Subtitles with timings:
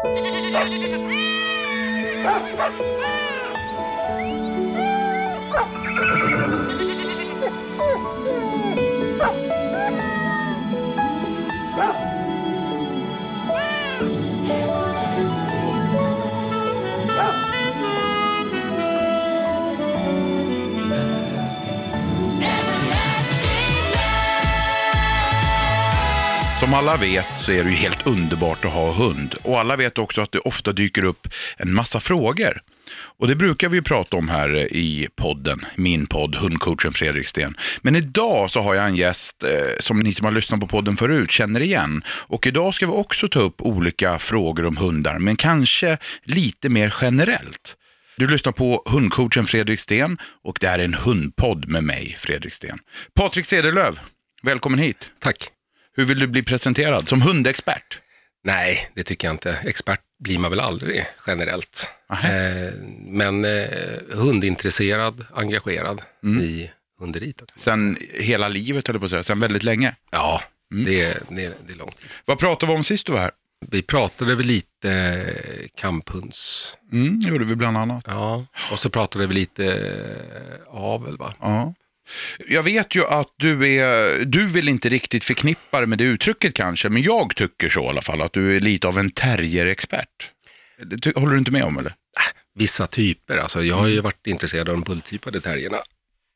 [0.00, 0.28] Ah!
[26.68, 29.34] Som alla vet så är det ju helt underbart att ha hund.
[29.42, 32.62] Och alla vet också att det ofta dyker upp en massa frågor.
[32.90, 37.56] Och det brukar vi ju prata om här i podden, min podd, hundcoachen Fredrik Sten.
[37.80, 40.96] Men idag så har jag en gäst eh, som ni som har lyssnat på podden
[40.96, 42.02] förut känner igen.
[42.08, 46.94] Och idag ska vi också ta upp olika frågor om hundar, men kanske lite mer
[47.00, 47.76] generellt.
[48.16, 52.52] Du lyssnar på hundcoachen Fredrik Sten och det här är en hundpodd med mig, Fredrik
[52.52, 52.78] Sten.
[53.14, 53.94] Patrik Cederlöf,
[54.42, 55.10] välkommen hit.
[55.20, 55.57] Tack.
[55.98, 57.08] Hur vill du bli presenterad?
[57.08, 58.00] Som hundexpert?
[58.44, 59.52] Nej, det tycker jag inte.
[59.64, 61.90] Expert blir man väl aldrig generellt.
[62.10, 62.74] Eh,
[63.06, 63.68] men eh,
[64.12, 66.02] hundintresserad, engagerad
[66.42, 67.42] i hunderiet.
[67.56, 69.22] Sen hela livet, jag på att säga.
[69.22, 69.94] Sen väldigt länge.
[70.10, 70.42] Ja,
[70.84, 72.06] det, är- det, är- det är lång tid.
[72.24, 73.30] Vad pratade vi om sist du var här?
[73.70, 78.04] Vi pratade väl lite eh, kamphunds, Mm, gjorde vi bland annat.
[78.06, 81.34] ja, och så pratade vi lite eh, avel va?
[81.40, 81.74] Ja.
[82.48, 86.54] Jag vet ju att du är, du vill inte riktigt förknippa det med det uttrycket
[86.54, 90.30] kanske, men jag tycker så i alla fall, att du är lite av en terrierexpert.
[91.14, 91.94] Håller du inte med om eller?
[92.54, 95.76] Vissa typer, alltså jag har ju varit intresserad av de bulltypade terrierna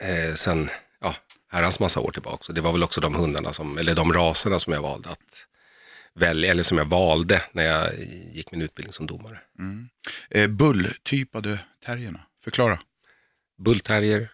[0.03, 0.71] eh, sen,
[1.01, 1.17] ja,
[1.51, 2.45] herrans massa år tillbaka.
[2.45, 5.47] Så det var väl också de hundarna som, eller de raserna som jag valde att
[6.15, 7.89] välja, eller som jag valde när jag
[8.33, 9.39] gick min utbildning som domare.
[10.31, 12.79] Eh, bulltypade terrierna, förklara.
[13.59, 14.31] Bullterrier,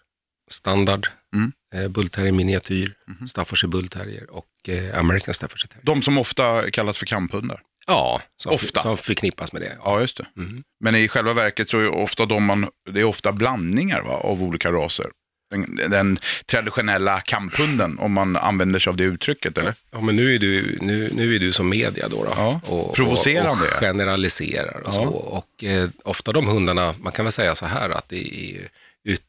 [0.51, 1.53] standard, Mm.
[1.75, 2.95] eh, bullterrier miniatyr,
[3.29, 5.85] Staffordshire bullterrier och eh, American Staffordshire terrier.
[5.85, 7.61] De som ofta kallas för kamphundar.
[7.87, 8.83] Ja, som, Ofta.
[8.83, 9.73] som förknippas med det.
[9.79, 9.83] Ja.
[9.85, 10.27] Ja, just det.
[10.37, 10.63] Mhm.
[10.85, 14.43] Men i själva verket så är ofta de man, det är ofta blandningar va, av
[14.43, 15.07] olika raser.
[15.51, 19.75] Den, den traditionella kamphunden, om man använder sig av det uttrycket, eller?
[19.91, 22.25] Ja, men nu är du, nu, nu är du som media då.
[22.25, 23.67] då Ja, och, provocerande.
[23.67, 24.93] Och, och generaliserar och Ja.
[24.93, 25.05] så.
[25.09, 28.69] Och eh, ofta de hundarna, man kan väl säga så här att det är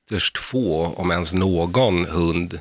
[0.09, 2.59] ytterst få, om ens någon hund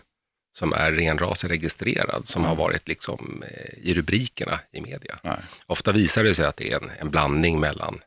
[0.59, 5.19] som är renrasregistrerad som har varit liksom eh, i rubrikerna i media.
[5.23, 5.39] Nej.
[5.67, 8.01] Ofta visar det sig att det är en, en blandning mellan,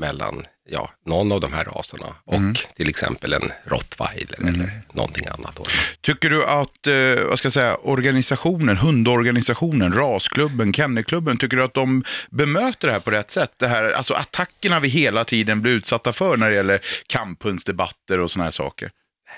[0.00, 2.54] mellan ja, någon av de här raserna och Mm.
[2.76, 5.56] till exempel en rottweiler eller någonting annat.
[5.56, 5.64] Då.
[6.00, 11.74] Tycker du att, eh, vad ska jag säga, organisationen, hundorganisationen, rasklubben, kennelklubben, tycker du att
[11.74, 13.52] de bemöter det här på rätt sätt?
[13.56, 18.30] Det här, alltså attackerna vi hela tiden blir utsatta för när det gäller kamphundsdebatter och
[18.30, 18.90] sådana här saker.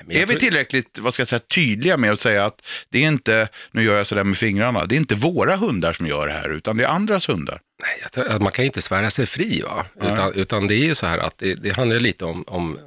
[0.07, 2.63] Men jag är vi tror- tillräckligt, vad ska jag säga, tydliga med att säga att
[2.89, 6.07] det är inte, nu gör jag sådär med fingrarna, det är inte våra hundar som
[6.07, 7.61] gör det här, utan det är andras hundar.
[7.83, 9.87] Nej, jag tror man kan ju inte svära sig fri, va?
[10.03, 12.79] Utan, utan det är ju så här att det, det handlar lite om, om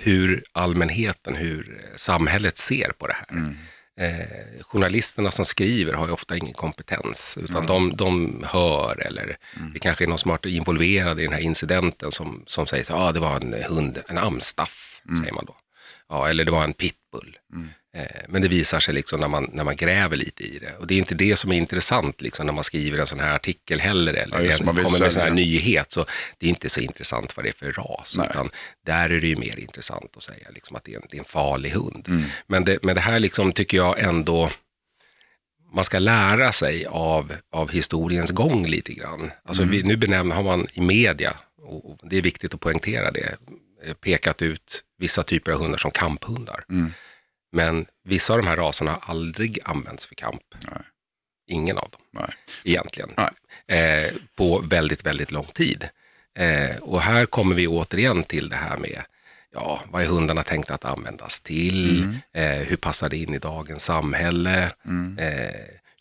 [0.00, 3.30] hur allmänheten, hur samhället ser på det här.
[3.30, 3.56] Mm.
[4.00, 9.36] Eh, journalisterna som skriver har ju ofta ingen kompetens, utan de, de hör eller
[9.72, 12.84] det kanske är någon som har varit involverad i den här incidenten som, som säger
[12.84, 15.56] att ah, det var en hund, en amstaff, säger man då.
[16.08, 17.38] Ja, eller det var en pitbull.
[17.96, 20.76] Eh, men det visar sig liksom när man, när man gräver lite i det.
[20.78, 23.34] Och det är inte det som är intressant liksom, när man skriver en sån här
[23.34, 25.92] artikel heller, eller Ja, kommer med en sån här nyhet.
[25.92, 26.04] Så
[26.38, 28.26] det är inte så intressant vad det är för ras, Nej.
[28.30, 28.50] utan
[28.86, 31.18] där är det ju mer intressant att säga liksom, att det är, en, det är
[31.18, 32.04] en farlig hund.
[32.08, 32.24] Mm.
[32.46, 34.50] Men, det, men det här liksom, tycker jag ändå,
[35.74, 39.30] man ska lära sig av, av historiens gång lite grann.
[39.44, 39.72] Alltså, Mm.
[39.72, 43.36] vi, nu benämner, har man i media, och det är viktigt att poängtera det,
[44.00, 46.64] pekat ut vissa typer av hundar som kamphundar.
[46.70, 46.92] Mm.
[47.52, 50.42] Men vissa av de här raserna har aldrig använts för kamp.
[50.70, 50.82] Nej.
[51.50, 52.34] Ingen av dem Nej.
[52.64, 53.10] egentligen.
[53.16, 53.78] Nej.
[53.78, 55.88] Eh, på väldigt, väldigt lång tid.
[56.38, 59.02] Eh, och här kommer vi återigen till det här med
[59.52, 62.04] ja, vad är hundarna tänkta att användas till?
[62.04, 62.16] Mm.
[62.60, 64.62] Eh, hur passar det in i dagens samhälle?
[65.18, 65.54] Eh,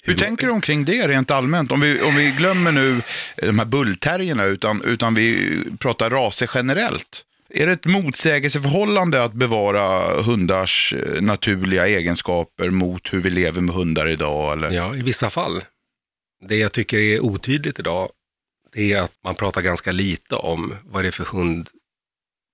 [0.03, 1.71] Hur tänker du omkring det rent allmänt?
[1.71, 3.01] Om vi, om vi glömmer nu
[3.35, 7.23] de här bullterrierna utan, utan vi pratar raser generellt.
[7.57, 13.75] Är det ett motsägelseförhållande att bevara hundars eh, naturliga egenskaper mot hur vi lever med
[13.75, 14.53] hundar idag?
[14.53, 14.71] Eller?
[14.71, 15.63] Ja, i vissa fall.
[16.47, 18.09] Det jag tycker är otydligt idag,
[18.75, 21.69] är att man pratar ganska lite om vad det är för hund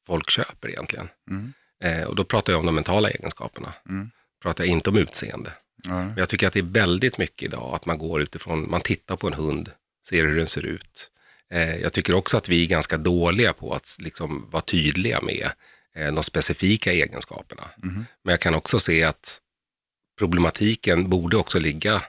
[0.08, 1.10] folk köper egentligen.
[1.30, 1.54] Mm.
[1.84, 3.74] Eh, och då pratar jag om de mentala egenskaperna.
[3.90, 4.12] Mm.
[4.42, 5.52] Pratar jag inte om utseende.
[5.84, 5.90] Ja.
[5.90, 9.16] Men jag tycker att det är väldigt mycket idag att man går utifrån, man tittar
[9.16, 9.72] på en hund,
[10.10, 11.10] ser hur den ser ut.
[11.52, 15.52] Eh, jag tycker också att vi är ganska dåliga på att liksom vara tydliga med
[15.96, 17.64] eh, de specifika egenskaperna.
[17.84, 18.06] Mhm.
[18.24, 19.40] Men jag kan också se att
[20.18, 22.02] problematiken borde också ligga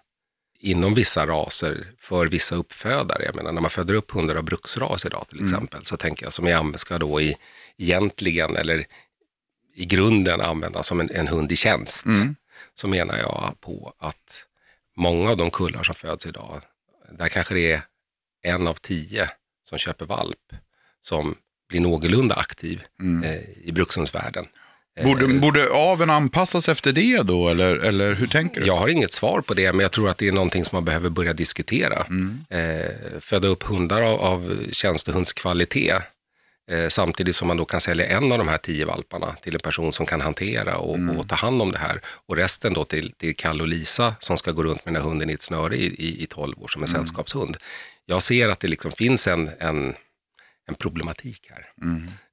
[0.61, 3.25] inom vissa raser för vissa uppfödare.
[3.25, 6.33] Jag menar när man föder upp hundar av bruksras idag till exempel, så tänker jag
[6.33, 7.37] som jag ska då i,
[7.79, 8.87] egentligen eller
[9.75, 12.07] i grunden användas som en, en hund i tjänst.
[12.07, 12.37] Mm.
[12.75, 14.45] Så menar jag på att
[14.97, 16.63] många av de kullar som föds idag,
[17.19, 17.83] där kanske det är
[18.45, 19.29] en av tio
[19.69, 20.53] som köper valp
[21.03, 21.35] som
[21.69, 22.83] blir någorlunda aktiv
[23.25, 24.47] eh, i brukshundsvärlden.
[25.03, 28.67] Borde, borde aveln anpassas efter det då, eller, eller hur tänker du?
[28.67, 30.85] Jag har inget svar på det, men jag tror att det är någonting som man
[30.85, 32.07] behöver börja diskutera.
[32.51, 36.03] Eh, föda upp hundar av, av tjänstehundskvalitet, eh,
[36.89, 39.93] samtidigt som man då kan sälja en av de här tio valparna till en person
[39.93, 42.01] som kan hantera och, och ta hand om det här.
[42.05, 45.09] Och resten då till, till Kalle och Lisa som ska gå runt med den här
[45.09, 47.57] hunden i ett snöre i, i, i 12 år som en sällskapshund.
[48.07, 49.95] Jag ser att det liksom finns en, en,
[50.69, 51.67] en problematik här.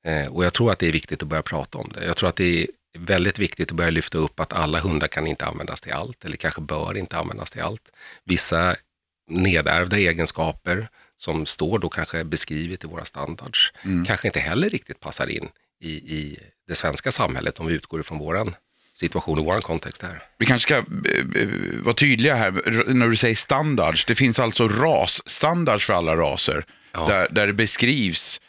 [0.04, 2.06] Eh, och jag tror att det är viktigt att börja prata om det.
[2.06, 2.68] Jag tror att det är
[2.98, 6.38] väldigt viktigt att börja lyfta upp att alla hundar kan inte användas till allt, eller
[6.38, 7.92] kanske bör inte användas till allt.
[8.24, 8.76] Vissa
[9.30, 10.88] nedärvda egenskaper
[11.22, 13.74] som står då kanske beskrivet i våra standards,
[14.08, 15.50] kanske inte heller riktigt passar in
[15.84, 18.56] i, i det svenska samhället om vi utgår ifrån våran
[18.94, 20.24] situation och våran kontext här.
[20.38, 21.48] Vi kanske ska eh, eh,
[21.84, 22.52] vara tydliga här
[22.94, 24.06] när du säger standards.
[24.06, 26.66] Det finns alltså rasstandards för alla raser.
[26.92, 27.08] Ja.
[27.08, 28.42] Där, där det beskrivs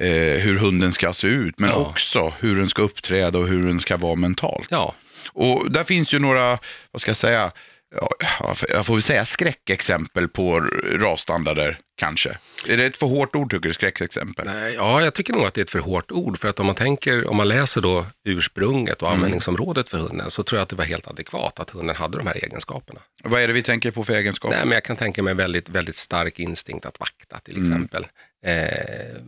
[0.00, 0.08] eh,
[0.40, 1.76] hur hunden ska se ut, men Ja.
[1.76, 4.66] också hur den ska uppträda och hur den ska vara mentalt.
[4.70, 4.94] Ja,
[5.32, 6.58] Och där finns ju några,
[6.90, 7.52] vad ska jag säga,
[7.94, 10.60] ja, jag får väl säga skräckexempel på
[10.92, 12.38] rasstandarder kanske.
[12.66, 14.46] Är det ett för hårt ord tycker du, skräckexempel?
[14.46, 16.38] Nej, ja, jag tycker nog att det är ett för hårt ord.
[16.38, 20.42] För att om man tänker, om man läser då ursprunget och användningsområdet för hunden, så
[20.42, 23.00] tror jag att det var helt adekvat att hunden hade de här egenskaperna.
[23.24, 24.56] Vad är det vi tänker på för egenskaper?
[24.56, 28.06] Nej, men jag kan tänka mig en väldigt, väldigt stark instinkt att vakta till exempel.
[28.44, 29.22] Eh,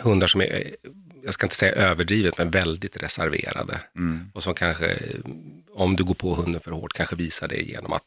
[0.00, 0.76] hundar som är,
[1.24, 3.80] jag ska inte säga överdrivet, men väldigt reserverade.
[4.34, 4.98] Och som kanske,
[5.74, 8.04] om du går på hunden för hårt, kanske visar det genom att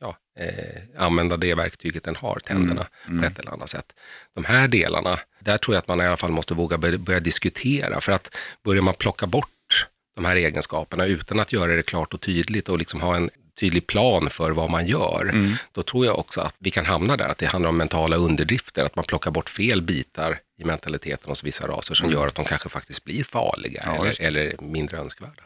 [0.00, 2.86] ja, eh, använda det verktyget den har, tänderna,
[3.20, 3.92] på ett eller annat sätt.
[4.34, 8.00] De här delarna, där tror jag att man i alla fall måste våga börja, diskutera.
[8.00, 12.20] För att börjar man plocka bort de här egenskaperna utan att göra det klart och
[12.20, 15.32] tydligt och liksom ha en tydlig plan för vad man gör,
[15.72, 18.84] då tror jag också att vi kan hamna där, att det handlar om mentala underdrifter,
[18.84, 22.44] att man plockar bort fel bitar i mentaliteten hos vissa raser som gör att de
[22.44, 25.42] kanske faktiskt blir farliga Ja, eller, eller mindre önskvärda.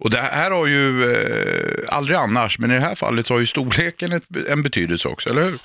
[0.00, 3.40] Och det här har ju eh, aldrig annars, men i det här fallet så har
[3.40, 5.58] ju storleken ett, en betydelse också, eller hur?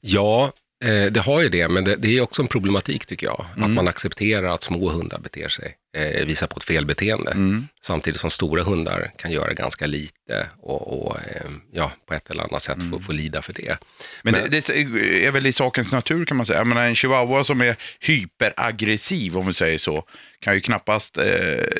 [0.00, 0.52] Ja,
[0.84, 3.46] eh, det har ju det, men det, det är också en problematik tycker jag.
[3.56, 7.36] Att man accepterar att små hundar beter sig, eh, visar på ett felbeteende.
[7.82, 12.42] Samtidigt som stora hundar kan göra ganska lite och, och eh, ja, på ett eller
[12.42, 13.78] annat sätt få, få lida för det.
[14.22, 16.58] Men, det, det är väl i sakens natur kan man säga.
[16.58, 20.04] Jag menar, en chihuahua som är hyperaggressiv, om vi säger så,
[20.40, 21.24] kan ju knappast eh,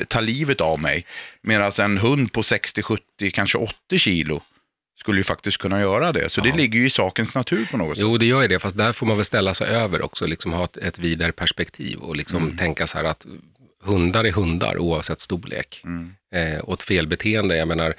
[0.07, 1.05] ta livet av mig.
[1.41, 4.41] Medan en hund på 60, 70, kanske 80 kilo
[4.99, 6.29] skulle ju faktiskt kunna göra det.
[6.29, 8.01] Så det ligger ju i sakens natur på något sätt.
[8.01, 10.53] Jo, det gör ju det, fast där får man väl ställa sig över också, liksom
[10.53, 13.25] ha ett, ett vidare perspektiv och liksom tänka så här att
[13.83, 15.83] hundar är hundar oavsett storlek.
[16.31, 17.93] Eh, och ett felbeteende, jag menar,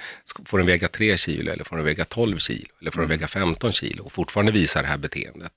[0.45, 3.27] får den väga 3 kilo eller får den väga 12 kilo eller får den väga
[3.27, 5.51] 15 kilo och fortfarande visa det här beteendet.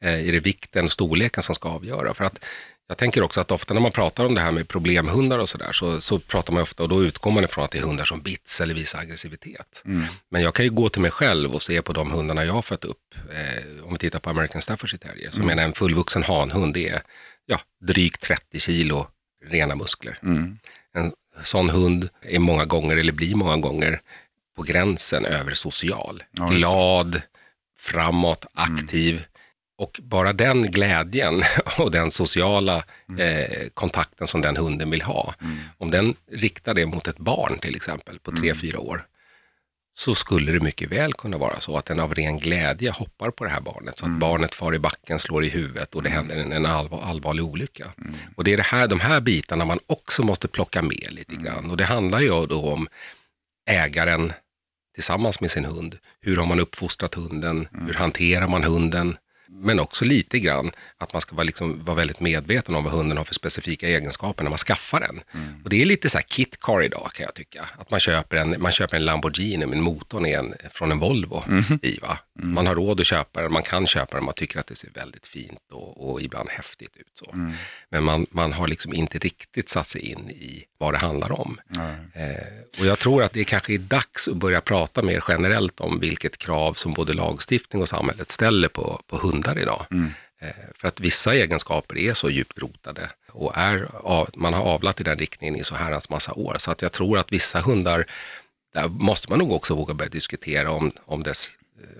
[0.00, 2.14] Eh, är det vikten, storleken som ska avgöra?
[2.14, 2.44] För att
[2.92, 5.72] jag tänker också att ofta när man pratar om det här med problemhundar och sådär
[5.72, 8.22] så, så pratar man ofta och då utgår man ifrån att det är hundar som
[8.22, 9.82] bits eller visar aggressivitet.
[10.30, 12.62] Men jag kan ju gå till mig själv och se på de hundarna jag har
[12.62, 13.14] fött upp.
[13.14, 16.88] Eh, om vi tittar på American Staffordshire Terrier, så menar jag en fullvuxen hanhund det
[16.88, 17.02] är
[17.46, 19.06] ja, drygt 30 kilo
[19.50, 20.18] rena muskler.
[20.94, 24.00] En sån hund är många gånger, eller blir många gånger,
[24.56, 26.22] på gränsen över social.
[26.50, 27.22] Glad,
[27.78, 29.24] framåt, aktiv.
[29.82, 31.42] Och bara den glädjen
[31.78, 32.84] och den sociala
[33.18, 35.34] eh, kontakten som den hunden vill ha,
[35.78, 39.06] om den riktar det mot ett barn till exempel på tre fyra år,
[39.94, 43.44] så skulle det mycket väl kunna vara så att den av ren glädje hoppar på
[43.44, 46.36] det här barnet, så att barnet far i backen, slår i huvudet och det händer
[46.36, 47.92] en, en allvar, allvarlig olycka.
[48.36, 51.70] Och det är det här, de här bitarna man också måste plocka med lite grann.
[51.70, 52.88] Och det handlar ju då om
[53.70, 54.32] ägaren
[54.94, 55.98] tillsammans med sin hund.
[56.20, 57.68] Hur har man uppfostrat hunden?
[57.86, 59.16] Hur hanterar man hunden?
[59.54, 63.18] Men också lite grann att man ska vara, liksom, vara väldigt medveten om vad hunden
[63.18, 65.20] har för specifika egenskaper när man skaffar den.
[65.64, 67.68] Och det är lite så här kit car idag kan jag tycka.
[67.78, 71.44] Att man köper en, man köper en Lamborghini men motorn är en, från en Volvo
[71.82, 71.98] i.
[71.98, 72.18] Va?
[72.34, 74.90] Man har råd att köpa den, man kan köpa den, man tycker att det ser
[74.90, 77.10] väldigt fint och, och ibland häftigt ut.
[77.14, 77.34] Så.
[77.90, 81.60] Men man, man har liksom inte riktigt satt sig in i vad det handlar om.
[82.14, 86.00] Eh, och jag tror att det kanske är dags att börja prata mer generellt om
[86.00, 89.86] vilket krav som både lagstiftning och samhället ställer på, på hundar idag.
[90.40, 95.00] Eh, för att vissa egenskaper är så djupt rotade och är, av, man har avlat
[95.00, 96.56] i den riktningen i så herrans massa år.
[96.58, 98.06] Så att jag tror att vissa hundar,
[98.74, 101.48] där måste man nog också våga börja diskutera om, om dess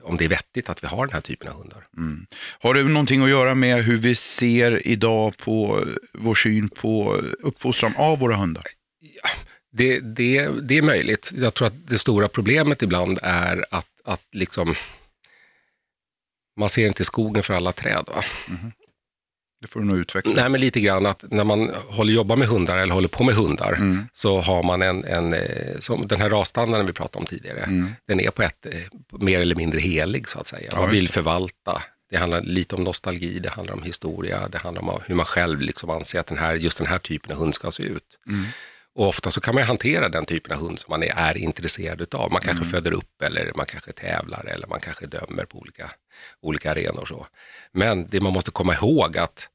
[0.03, 1.87] om det är vettigt att vi har den här typen av hundar.
[1.97, 2.27] Mm.
[2.61, 7.95] Har det någonting att göra med hur vi ser idag på vår syn på uppfostran
[7.97, 8.65] av våra hundar?
[9.73, 11.33] Det, det, det är möjligt.
[11.35, 14.75] Jag tror att det stora problemet ibland är att, att liksom,
[16.57, 18.05] man ser inte skogen för alla träd.
[18.07, 18.25] Va?
[18.49, 18.73] Mm.
[19.62, 20.33] Det får du nog utveckla.
[20.37, 23.35] Nej, men lite grann att när man håller jobbar med hundar eller håller på med
[23.35, 24.07] hundar Mm.
[24.12, 27.88] så har man en, en eh, som den här rasstandarden vi pratade om tidigare, Mm.
[28.09, 28.73] den är på ett eh,
[29.21, 30.69] mer eller mindre helig så att säga.
[30.73, 31.83] Ja, Man vill förvalta.
[32.11, 35.61] Det handlar lite om nostalgi, det handlar om historia, det handlar om hur man själv
[35.61, 38.19] liksom anser att den här, just den här typen av hund ska se ut.
[38.28, 38.45] Mm.
[38.95, 42.01] Och ofta så kan man hantera den typen av hund som man är, är intresserad
[42.01, 42.33] utav.
[42.33, 42.71] Man kanske Mm.
[42.71, 45.91] föder upp eller man kanske tävlar eller man kanske dömer på olika,
[46.41, 47.05] olika arenor.
[47.07, 47.27] Så.
[47.73, 49.49] Men det man måste komma ihåg att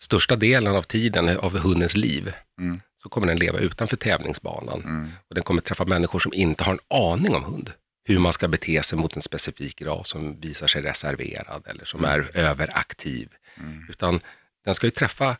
[0.00, 2.80] största delen av tiden av hundens liv Mm.
[3.02, 4.80] så kommer den leva utanför tävlingsbanan.
[4.84, 5.10] Mm.
[5.28, 6.78] Och den kommer träffa människor som inte har en
[7.12, 7.72] aning om hund.
[8.04, 12.04] Hur man ska bete sig mot en specifik ras som visar sig reserverad eller som
[12.04, 13.28] är överaktiv.
[13.60, 13.86] Mm.
[13.88, 14.20] Utan
[14.64, 15.36] den ska ju träffa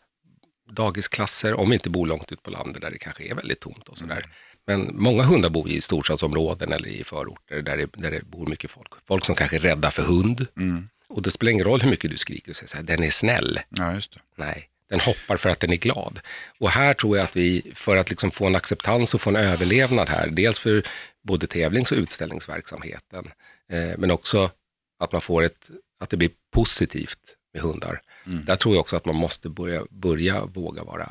[0.71, 3.89] dagisklasser, om vi inte bor långt ut på landet där det kanske är väldigt tomt
[3.89, 4.25] och sådär.
[4.67, 8.71] Men många hundar bor i storstadsområden eller i förorter där det, där det bor mycket
[8.71, 8.89] folk.
[9.07, 10.47] Folk som kanske är rädda för hund.
[10.57, 10.89] Mm.
[11.09, 13.11] Och det spelar ingen roll hur mycket du skriker och säger så här, den är
[13.11, 13.61] snäll.
[13.69, 14.21] Ja, just det.
[14.37, 16.21] Nej, den hoppar för att den är glad.
[16.59, 19.37] Och här tror jag att vi, för att liksom få en acceptans och få en
[19.37, 20.83] överlevnad här, dels för
[21.23, 23.31] både tävlings och utställningsverksamheten,
[23.73, 24.51] eh, men också
[24.99, 25.71] att man får ett,
[26.01, 28.01] att det blir positivt med hundar.
[28.29, 28.45] Mm.
[28.45, 31.09] Där tror jag också att man måste börja, börja våga vara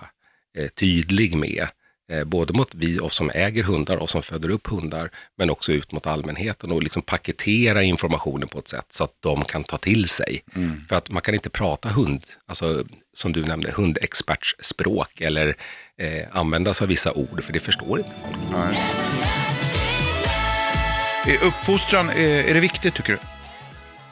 [0.58, 1.68] eh, tydlig med,
[2.12, 5.72] eh, både mot vi oss som äger hundar och som föder upp hundar, men också
[5.72, 9.78] ut mot allmänheten och liksom paketera informationen på ett sätt så att de kan ta
[9.78, 10.44] till sig.
[10.56, 10.82] Mm.
[10.90, 12.84] För att man kan inte prata hund, alltså
[13.14, 15.56] som du nämnde, hundexpertsspråk eller
[15.98, 18.42] eh, använda sig av vissa ord, för det förstår inte folk.
[18.52, 18.78] Nej.
[21.44, 23.20] Uppfostran, är, är det viktigt tycker du?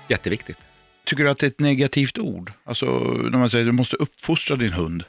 [0.07, 0.57] Jätteviktigt.
[1.05, 2.51] Tycker du att det är ett negativt ord?
[2.63, 2.85] Alltså
[3.31, 5.03] när man säger att du måste uppfostra din hund.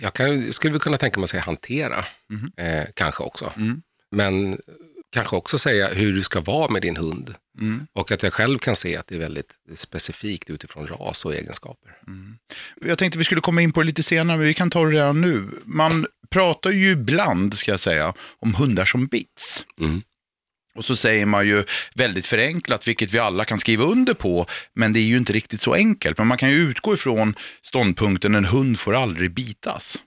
[0.00, 2.52] Jag kan, skulle kunna tänka mig att säga hantera, Mhm.
[2.56, 3.52] eh, kanske också.
[3.56, 3.82] Mm.
[4.10, 4.58] Men
[5.12, 7.34] kanske också säga hur du ska vara med din hund.
[7.60, 7.86] Mm.
[7.92, 11.90] Och att jag själv kan se att det är väldigt specifikt utifrån ras och egenskaper.
[12.84, 14.90] Jag tänkte vi skulle komma in på det lite senare, men vi kan ta det
[14.92, 15.48] redan nu.
[15.64, 19.66] Man pratar ju ibland, ska jag säga, om hundar som bits.
[19.80, 20.02] Mm.
[20.74, 21.64] Och så säger man ju
[21.94, 25.60] väldigt förenklat, vilket vi alla kan skriva under på, men det är ju inte riktigt
[25.60, 26.18] så enkelt.
[26.18, 29.98] Men man kan ju utgå ifrån ståndpunkten en hund får aldrig bitas.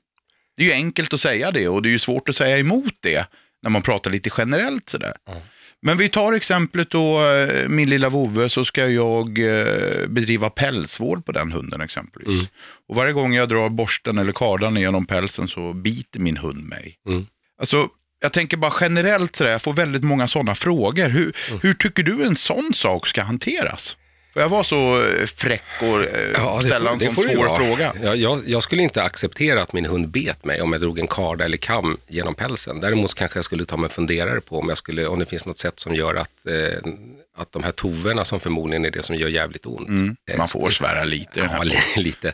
[0.57, 2.93] Det är ju enkelt att säga det och det är ju svårt att säga emot
[2.99, 3.27] det
[3.63, 5.13] när man pratar lite generellt sådär.
[5.25, 5.41] Ja.
[5.81, 11.25] Men vi tar exemplet då, eh, min lilla vovve, så ska jag eh, bedriva pälsvård
[11.25, 12.39] på den hunden exempelvis.
[12.39, 12.47] Mm.
[12.87, 16.99] Och varje gång jag drar borsten eller kardan genom pälsen så biter min hund mig.
[17.07, 17.25] Mm.
[17.59, 17.89] Alltså,
[18.25, 21.09] jag tänker bara generellt sådär, jag får väldigt många sådana frågor.
[21.09, 21.59] Hur, Mm.
[21.63, 23.97] hur tycker du en sån sak ska hanteras?
[24.33, 27.93] Får jag vara så eh, fräck och eh, Ja, ställa en sån svår fråga?
[28.03, 31.07] Ja, jag, jag skulle inte acceptera att min hund bet mig om jag drog en
[31.07, 32.79] karda eller kam genom pälsen.
[32.79, 35.45] Däremot kanske jag skulle ta mig en funderare på om, jag skulle, om det finns
[35.45, 36.91] något sätt som gör att, eh,
[37.35, 39.87] att de här toverna som förmodligen är det som gör jävligt ont.
[39.87, 40.15] Mm.
[40.31, 41.49] eh, Man får svära lite.
[41.53, 42.33] Ja, li- lite.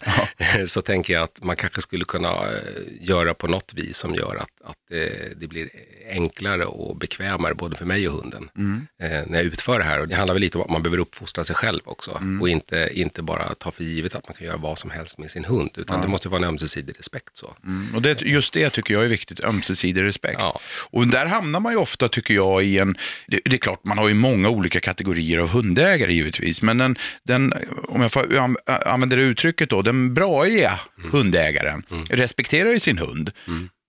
[0.67, 2.57] Så tänker jag att man kanske skulle kunna eh,
[3.01, 5.69] göra på något vis som gör att, att eh, det blir
[6.09, 8.87] enklare och bekvämare både för mig och hunden Mm.
[9.01, 9.99] eh, när jag utför det här.
[9.99, 12.41] Och det handlar väl lite om att man behöver uppfostra sig själv också Mm.
[12.41, 15.31] och inte, inte bara ta för givet att man kan göra vad som helst med
[15.31, 17.37] sin hund, utan det måste vara en ömsesidig respekt.
[17.37, 17.55] Så.
[17.63, 17.95] Mm.
[17.95, 20.37] Och det, just det tycker jag är viktigt, ömsesidig respekt.
[20.39, 20.59] Ja.
[20.89, 22.97] Och där hamnar man ju ofta, tycker jag, i en...
[23.27, 26.97] Det, det är klart, man har ju många olika kategorier av hundägare givetvis, men den,
[27.23, 27.53] den
[27.87, 30.79] om jag får an- använda det uttrycket då, den braiga
[31.11, 33.31] hundägaren respekterar ju sin hund.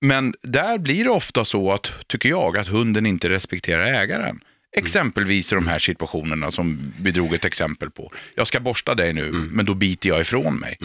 [0.00, 4.40] Men där blir det ofta så att, tycker jag, att hunden inte respekterar ägaren.
[4.76, 8.12] Exempelvis i de här situationerna som vi drog ett exempel på.
[8.34, 10.78] Jag ska borsta dig nu, men då biter jag ifrån mig.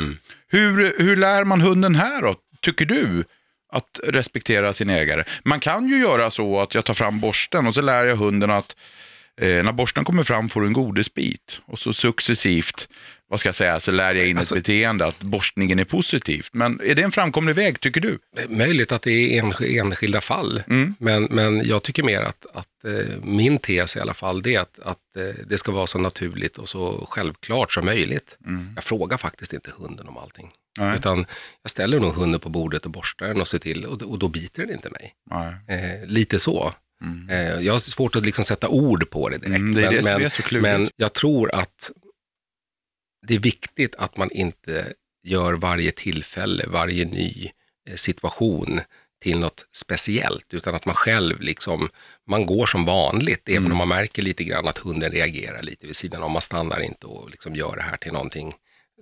[0.48, 3.24] Hur, hur lär man hunden här då, tycker du?
[3.74, 5.24] Att respektera sin ägare.
[5.44, 8.52] Man kan ju göra så att jag tar fram borsten och så lär jag hunden
[8.52, 8.76] att
[9.42, 11.62] eh, när borsten kommer fram får du en godisbit.
[11.66, 12.88] Och så successivt,
[13.30, 16.50] vad ska jag säga, så lär jag in Alltså- ett beteende att borstningen är positivt.
[16.54, 18.20] Men är det en framkomlig väg, tycker du?
[18.50, 20.96] Möjligt att det är ensk- enskilda fall, Mm.
[21.00, 24.60] men, men jag tycker mer att, att eh, min tes i alla fall, det är
[24.60, 28.38] att, att eh, det ska vara så naturligt och så självklart som möjligt.
[28.76, 30.52] Jag frågar faktiskt inte hunden om allting.
[30.80, 30.96] Nej.
[30.96, 31.26] Utan
[31.64, 34.28] jag ställer nog hunden på bordet och borstar den och ser till, och, och då
[34.28, 35.14] biter den inte mig.
[35.68, 36.74] Eh, lite så.
[37.30, 39.60] Eh, jag har svårt att liksom sätta ord på det direkt.
[39.60, 40.64] Mm, det är men, det som men, är så klurigt.
[40.64, 41.92] men jag tror att
[43.28, 47.50] det är viktigt att man inte gör varje tillfälle, varje ny
[47.90, 48.82] eh, situation
[49.22, 51.90] till något speciellt, utan att man själv liksom,
[52.28, 55.96] man går som vanligt, även om man märker lite grann att hunden reagerar lite vid
[55.96, 56.32] sidan om.
[56.32, 58.54] Man stannar inte och liksom gör det här till någonting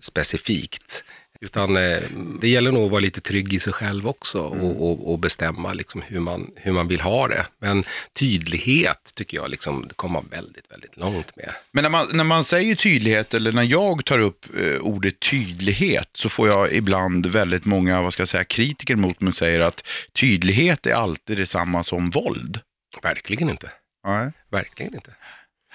[0.02, 1.04] specifikt.
[1.42, 2.02] Utan eh,
[2.42, 5.74] det gäller nog att vara lite trygg i sig själv också och, och, och bestämma
[5.74, 7.46] liksom hur, man, hur man vill ha det.
[7.60, 11.52] Men tydlighet tycker jag liksom, det kommer man väldigt, väldigt långt med.
[11.72, 16.10] Men när man, när man säger tydlighet, eller när jag tar upp eh, ordet tydlighet,
[16.14, 19.60] så får jag ibland väldigt många, vad ska jag säga, kritiker mot mig och säger
[19.60, 22.60] att tydlighet är alltid detsamma som våld.
[23.02, 23.72] Verkligen inte.
[24.08, 24.32] Nej.
[24.52, 25.16] Verkligen inte.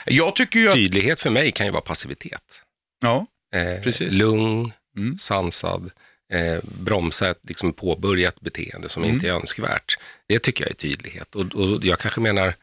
[0.06, 0.74] Jag tycker att...
[0.74, 2.62] Tydlighet för mig kan ju vara passivitet.
[3.00, 4.12] Ja, Eh, Precis.
[4.12, 5.18] lugn, Mm.
[5.18, 5.90] sansad,
[6.32, 9.14] eh, bromsa ett liksom påbörjat beteende som Mm.
[9.14, 9.98] inte är önskvärt.
[10.26, 11.34] Det tycker jag är tydlighet.
[11.34, 12.54] Och, och jag kanske menar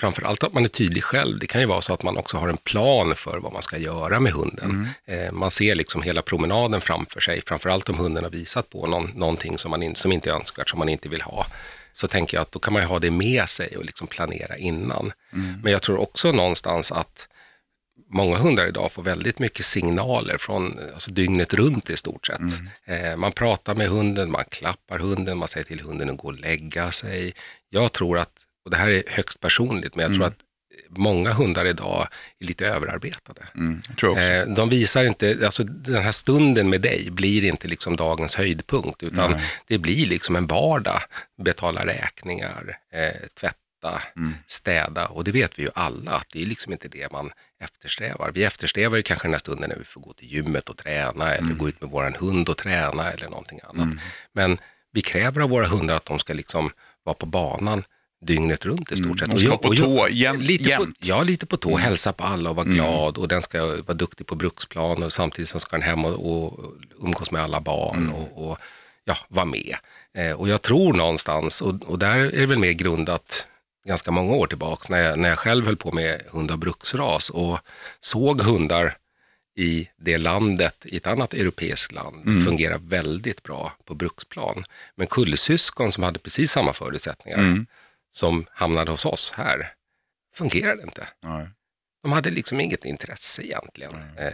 [0.00, 1.38] framför allt att man är tydlig själv.
[1.38, 3.78] Det kan ju vara så att man också har en plan för vad man ska
[3.78, 4.88] göra med hunden.
[5.06, 5.26] Mm.
[5.26, 9.10] Eh, man ser liksom hela promenaden framför sig, framförallt om hunden har visat på någon,
[9.14, 11.46] någonting som, man in, som inte är önskvärt, som man inte vill ha.
[11.92, 14.56] Så tänker jag att då kan man ju ha det med sig och liksom planera
[14.56, 15.12] innan.
[15.32, 15.60] Mm.
[15.62, 17.28] Men jag tror också någonstans att
[18.10, 22.40] många hundar idag får väldigt mycket signaler från alltså dygnet runt i stort sett.
[22.84, 26.40] Eh, man pratar med hunden, man klappar hunden, man säger till hunden att gå och
[26.40, 27.32] lägga sig.
[27.68, 28.32] Jag tror att,
[28.64, 30.38] och det här är högst personligt, men jag tror att
[30.88, 32.06] många hundar idag
[32.40, 33.42] är lite överarbetade.
[33.54, 33.80] Mm.
[34.18, 39.02] Eh, de visar inte, alltså den här stunden med dig blir inte liksom dagens höjdpunkt,
[39.02, 39.42] utan Nej.
[39.66, 41.00] det blir liksom en vardag.
[41.42, 43.56] Betala räkningar, eh, tvätta,
[44.16, 44.34] Mm.
[44.46, 48.30] städa och det vet vi ju alla att det är liksom inte det man eftersträvar.
[48.34, 51.34] Vi eftersträvar ju kanske den här stunden när vi får gå till gymmet och träna
[51.34, 53.88] eller gå ut med våran hund och träna eller någonting annat.
[54.32, 54.58] Men
[54.92, 56.70] vi kräver av våra hundar att de ska liksom
[57.04, 57.84] vara på banan
[58.26, 59.28] dygnet runt i stort sett.
[59.28, 59.38] Mm.
[59.38, 62.56] De ska på tå jämt- lite på, ja, lite på tå, hälsa på alla och
[62.56, 66.04] vara glad och den ska vara duktig på bruksplan och samtidigt så ska den hem
[66.04, 68.58] och, och umgås med alla barn och, och
[69.04, 69.76] ja, vara med.
[70.18, 73.46] Eh, och jag tror någonstans, och, och där är det väl mer grundat
[73.86, 77.30] ganska många år tillbaks när jag, när jag själv höll på med hund av bruksras
[77.30, 77.58] och
[78.00, 78.94] såg hundar
[79.56, 84.64] i det landet, i ett annat europeiskt land, fungera väldigt bra på bruksplan.
[84.94, 87.66] Men kullsyskon som hade precis samma förutsättningar Mm.
[88.12, 89.72] som hamnade hos oss här,
[90.34, 91.08] fungerade inte.
[91.22, 91.48] Nej.
[92.02, 94.30] De hade liksom inget intresse egentligen eh,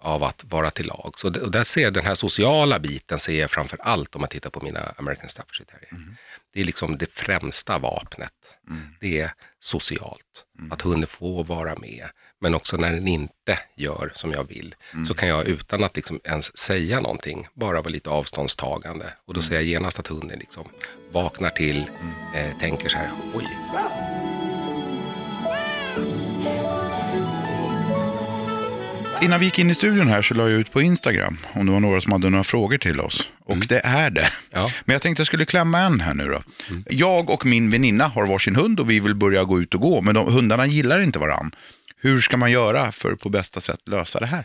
[0.00, 1.12] av att vara till lag.
[1.16, 4.28] Så och där ser jag den här sociala biten ser jag framför allt om man
[4.28, 6.16] tittar på mina American Staffordshire Terrier.
[6.54, 8.32] Det är liksom det främsta vapnet.
[9.00, 10.46] Det är socialt.
[10.70, 12.08] Att hunden får vara med.
[12.40, 14.74] Men också när den inte gör som jag vill
[15.08, 19.12] så kan jag utan att liksom ens säga någonting bara vara lite avståndstagande.
[19.24, 20.68] Och då ser jag genast att hunden liksom
[21.12, 21.90] vaknar till,
[22.34, 23.48] eh, tänker så här, oj,
[29.22, 31.72] Innan vi gick in i studion här så la jag ut på Instagram om det
[31.72, 33.30] var några som hade några frågor till oss.
[33.44, 34.32] Och det är det.
[34.50, 34.70] Ja.
[34.84, 36.42] Men jag tänkte jag skulle klämma en här nu då.
[36.90, 40.00] Jag och min väninna har varsin hund och vi vill börja gå ut och gå,
[40.00, 41.54] men de, hundarna gillar inte varann.
[41.96, 44.44] Hur ska man göra för att på bästa sätt lösa det här?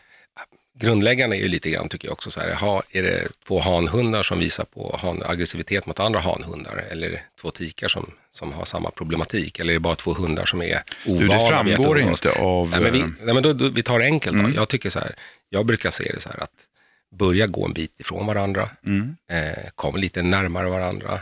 [0.80, 4.24] Grundläggande är ju lite grann tycker jag också så här, ha, är det två hanhundar
[4.24, 8.92] som visar på han, aggressivitet mot andra hanhundar eller två tikar som, som har samma
[8.92, 12.70] problematik eller är det bara två hundar som är ovana Du, det framgår inte av...
[12.70, 14.50] Nej, men vi, eh, nej, men då, då, vi tar det enkelt då.
[14.56, 15.16] Jag tycker så här,
[15.50, 16.52] jag brukar se det så här att
[17.16, 19.16] börja gå en bit ifrån varandra, Mm.
[19.32, 21.20] eh, kom lite närmare varandra,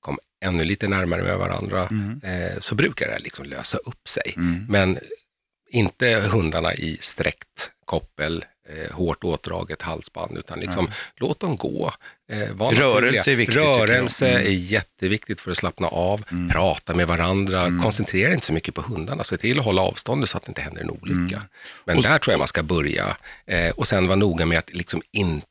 [0.00, 2.20] kom ännu lite närmare med varandra, Mm.
[2.24, 4.34] eh, så brukar det liksom lösa upp sig.
[4.68, 4.98] Men
[5.70, 11.92] inte hundarna i sträckt koppel, eh, hårt åtdraget halsband, utan liksom låt dem gå.
[12.32, 12.38] Eh,
[12.70, 13.56] Rörelse är viktigt.
[13.56, 14.46] Rörelse Mm.
[14.46, 19.24] är jätteviktigt för att slappna av, prata med varandra, koncentrera inte så mycket på hundarna,
[19.24, 21.42] se till att hålla avståndet så att det inte händer en olycka.
[21.84, 25.02] Men där tror jag man ska börja eh, och sen vara noga med att liksom
[25.12, 25.46] inte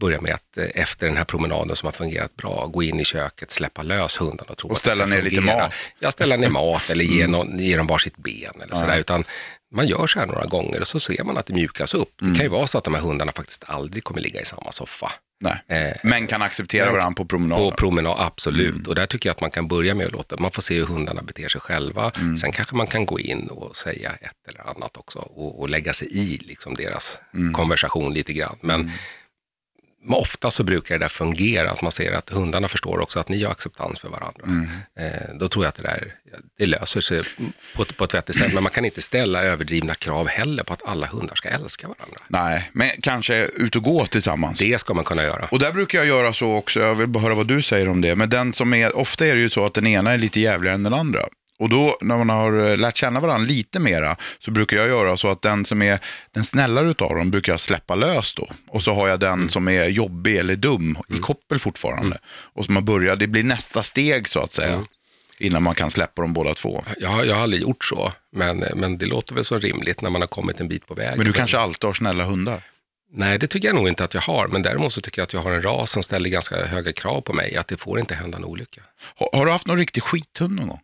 [0.00, 3.04] börja med att eh, efter den här promenaden som har fungerat bra, gå in i
[3.04, 5.72] köket, släppa lös hundarna och tro Och att ställa ner lite mat.
[5.98, 8.98] Ja, ställa ner mat eller ge, någon, ge dem varsitt ben eller sådär.
[8.98, 9.24] Utan
[9.74, 12.14] man gör så här några gånger och så ser man att det mjukas upp.
[12.20, 14.72] Det kan ju vara så att de här hundarna faktiskt aldrig kommer ligga i samma
[14.72, 15.12] soffa.
[15.68, 17.70] Eh, Men kan acceptera men- varandra på promenaden.
[17.70, 18.74] På promenad, absolut.
[18.74, 18.82] Mm.
[18.88, 20.84] Och där tycker jag att man kan börja med att låta, man får se hur
[20.86, 22.10] hundarna beter sig själva.
[22.16, 22.36] Mm.
[22.38, 25.92] Sen kanske man kan gå in och säga ett eller annat också och, och lägga
[25.92, 27.52] sig i liksom deras Mm.
[27.52, 28.56] konversation lite grann.
[28.60, 28.90] Men men
[30.08, 33.42] ofta så brukar det där fungera, att man ser att hundarna förstår också att ni
[33.44, 34.44] har acceptans för varandra.
[34.46, 34.68] Mm.
[34.98, 36.14] Eh, då tror jag att det där
[36.58, 37.22] det löser sig
[37.76, 38.54] på, ett- på ett vettigt sätt.
[38.54, 42.18] Men man kan inte ställa överdrivna krav heller på att alla hundar ska älska varandra.
[42.28, 44.58] Nej, men kanske ut och gå tillsammans.
[44.58, 45.48] Det ska man kunna göra.
[45.50, 48.00] Och där brukar jag göra så också, jag vill bara höra vad du säger om
[48.00, 48.16] det.
[48.16, 50.74] Men den som är, ofta är det ju så att den ena är lite jävligare
[50.74, 51.20] än den andra.
[51.62, 55.16] Och då när man har eh, lärt känna varandra lite mera så brukar jag göra
[55.16, 55.98] så att den som är
[56.34, 58.48] den snällare utav dem brukar jag släppa lös då.
[58.68, 62.18] Och så har jag den som är jobbig eller dum i koppel fortfarande.
[62.26, 64.84] Och så man börjar, det blir nästa steg så att säga.
[65.38, 66.84] Innan man kan släppa dem båda två.
[66.98, 70.20] Jag, jag har aldrig gjort så, men, men det låter väl så rimligt när man
[70.20, 71.14] har kommit en bit på vägen.
[71.16, 72.62] Men du kanske alltid har snälla hundar?
[73.12, 75.32] Nej, det tycker jag nog inte att jag har, men däremot så tycker jag att
[75.32, 78.14] jag har en ras som ställer ganska höga krav på mig, att det får inte
[78.14, 78.80] hända en olycka.
[79.16, 80.80] Har, har du haft någon riktig skithund någon gång?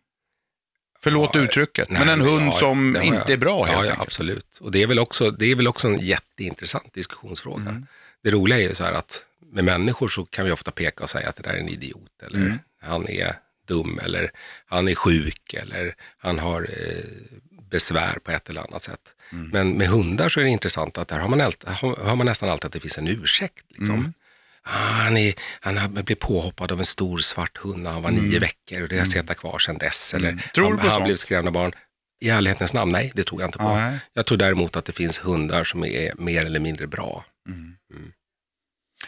[1.03, 3.85] Förlåt Ja, uttrycket, Nej, men en hund ja, som har inte är bra helt ja,
[3.85, 4.07] ja, enkelt.
[4.07, 4.57] absolut.
[4.61, 7.69] Och det är, väl också, det är väl också en jätteintressant diskussionsfråga.
[7.69, 7.85] Mm.
[8.23, 11.09] Det roliga är ju så här att med människor så kan vi ofta peka och
[11.09, 12.59] säga att det där är en idiot, eller Mm.
[12.81, 13.35] han är
[13.67, 14.31] dum, eller
[14.65, 17.03] han är sjuk, eller han har eh,
[17.69, 18.99] besvär på ett eller annat sätt.
[19.31, 19.49] Mm.
[19.49, 22.25] Men med hundar så är det intressant att där har man, allt, har, har man
[22.25, 23.65] nästan alltid att det finns en ursäkt.
[23.69, 24.13] Liksom.
[24.69, 24.81] Mm.
[24.81, 28.39] Ah, han, är, han blivit påhoppad av en stor svart hund när han var nio
[28.39, 30.13] veckor och det har suttit kvar sedan dess.
[30.13, 30.41] Eller Mm.
[30.55, 31.05] Tror du han, på han sånt?
[31.05, 31.71] blev skrämd av barn.
[32.21, 33.75] I ärlighetens namn, nej, det tror jag inte på.
[33.75, 33.99] Nej.
[34.13, 37.25] Jag tror däremot att det finns hundar som är mer eller mindre bra.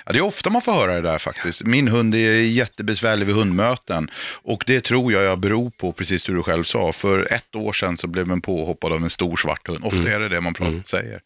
[0.06, 1.64] Ja, det är ofta man får höra det där faktiskt.
[1.64, 4.12] Min hund är jättebesvärlig vid hundmöten.
[4.44, 6.94] Och det tror jag jag beror på, precis som du själv sa.
[6.94, 9.84] För ett år sedan så blev den påhoppad av en stor svart hund.
[9.86, 11.22] Ofta är det det man pratar, säger.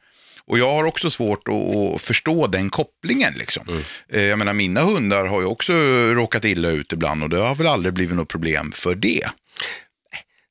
[0.47, 3.33] Och jag har också svårt att, förstå den kopplingen.
[3.33, 3.83] Liksom.
[4.09, 5.73] Eh, Jag menar, mina hundar har ju också
[6.13, 9.29] råkat illa ut ibland och det har väl aldrig blivit något problem för det.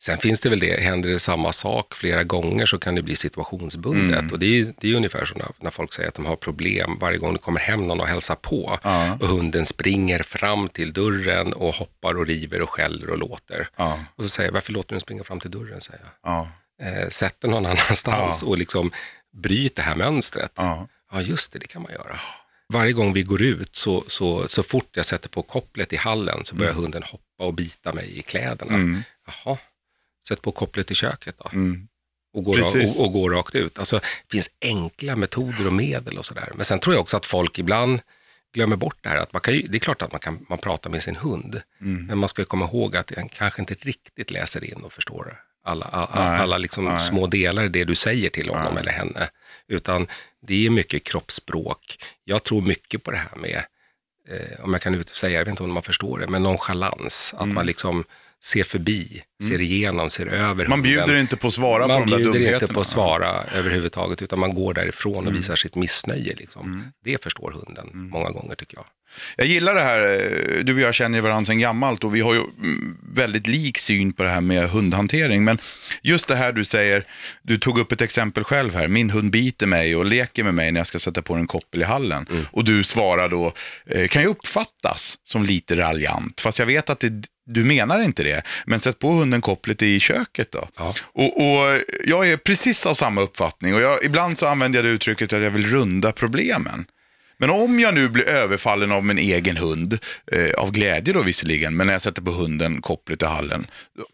[0.04, 3.16] Sen finns det väl det, händer det samma sak flera gånger så kan det bli
[3.16, 4.18] situationsbundet.
[4.20, 4.32] Mm.
[4.32, 6.98] Och det är, det är ungefär som när, när folk säger att de har problem
[7.00, 8.78] varje gång det kommer hem någon och hälsar på.
[8.82, 9.18] Ja.
[9.20, 13.68] Och hunden springer fram till dörren och hoppar och river och skäller och låter.
[13.76, 15.80] Ja, Och så säger jag, varför låter du den springa fram till dörren?
[15.80, 16.32] Säger jag.
[16.32, 16.48] ja,
[16.82, 18.90] Eh, sätt den någon annanstans och liksom
[19.34, 20.52] bryt det här mönstret.
[20.56, 20.88] ja.
[21.12, 22.20] Ja, just det, det kan man göra.
[22.68, 26.44] Varje gång vi går ut, så, så, så fort jag sätter på kopplet i hallen,
[26.44, 28.74] så börjar hunden hoppa och bita mig i kläderna.
[28.74, 29.02] Mm.
[29.26, 29.58] Jaha,
[30.28, 31.48] sätt på kopplet i köket då.
[31.52, 31.88] Mm.
[32.34, 32.98] Och gå, Precis.
[32.98, 33.78] och, och gå rakt ut.
[33.78, 36.52] Alltså, det finns enkla metoder och medel och sådär.
[36.54, 38.00] Men sen tror jag också att folk ibland
[38.54, 39.16] glömmer bort det här.
[39.16, 41.60] Att man kan ju, det är klart att man kan man pratar med sin hund,
[41.80, 42.06] Mm.
[42.06, 45.40] men man ska ju komma ihåg att den kanske inte riktigt läser in och förstår
[45.64, 46.40] alla, alla, Nej.
[46.40, 46.98] alla liksom Nej.
[46.98, 48.80] små delar i det du säger till honom Nej.
[48.80, 49.28] eller henne.
[49.68, 50.06] Utan
[50.46, 51.98] det är mycket kroppsspråk.
[52.24, 53.64] Jag tror mycket på det här med,
[54.30, 57.34] eh, om jag kan säga, jag vet inte om man förstår det, men nonchalans.
[57.36, 57.54] Att Mm.
[57.54, 58.04] man liksom
[58.44, 62.10] ser förbi, ser igenom, ser över Man bjuder inte på att svara på Man de
[62.10, 62.56] där bjuder dumheterna.
[62.62, 65.34] inte på att svara överhuvudtaget, utan man går därifrån och Mm.
[65.34, 66.34] visar sitt missnöje.
[66.34, 66.92] Liksom.
[67.04, 68.84] Det förstår hunden många gånger tycker jag.
[69.36, 72.34] Jag gillar det här, eh, du och jag känner varandra sedan gammalt och vi har
[72.34, 75.44] ju mm, väldigt lik syn på det här med hundhantering.
[75.44, 75.58] Men
[76.02, 77.04] just det här du säger,
[77.42, 80.72] du tog upp ett exempel själv här, min hund biter mig och leker med mig
[80.72, 82.26] när jag ska sätta på en koppel i hallen.
[82.30, 82.46] Mm.
[82.52, 83.52] Och du svarar då,
[83.86, 87.12] eh, kan ju uppfattas som lite raljant, fast jag vet att det,
[87.46, 88.42] du menar inte det.
[88.66, 90.68] Men sätt på hunden kopplet i köket då.
[90.76, 90.94] Ja.
[91.02, 94.90] Och, och jag är precis av samma uppfattning och jag, ibland så använder jag det
[94.90, 96.86] uttrycket att jag vill runda problemen.
[97.44, 99.98] Men om jag nu blir överfallen av min egen hund,
[100.32, 103.66] eh, av glädje då visserligen, men när jag sätter på hunden kopplet i hallen,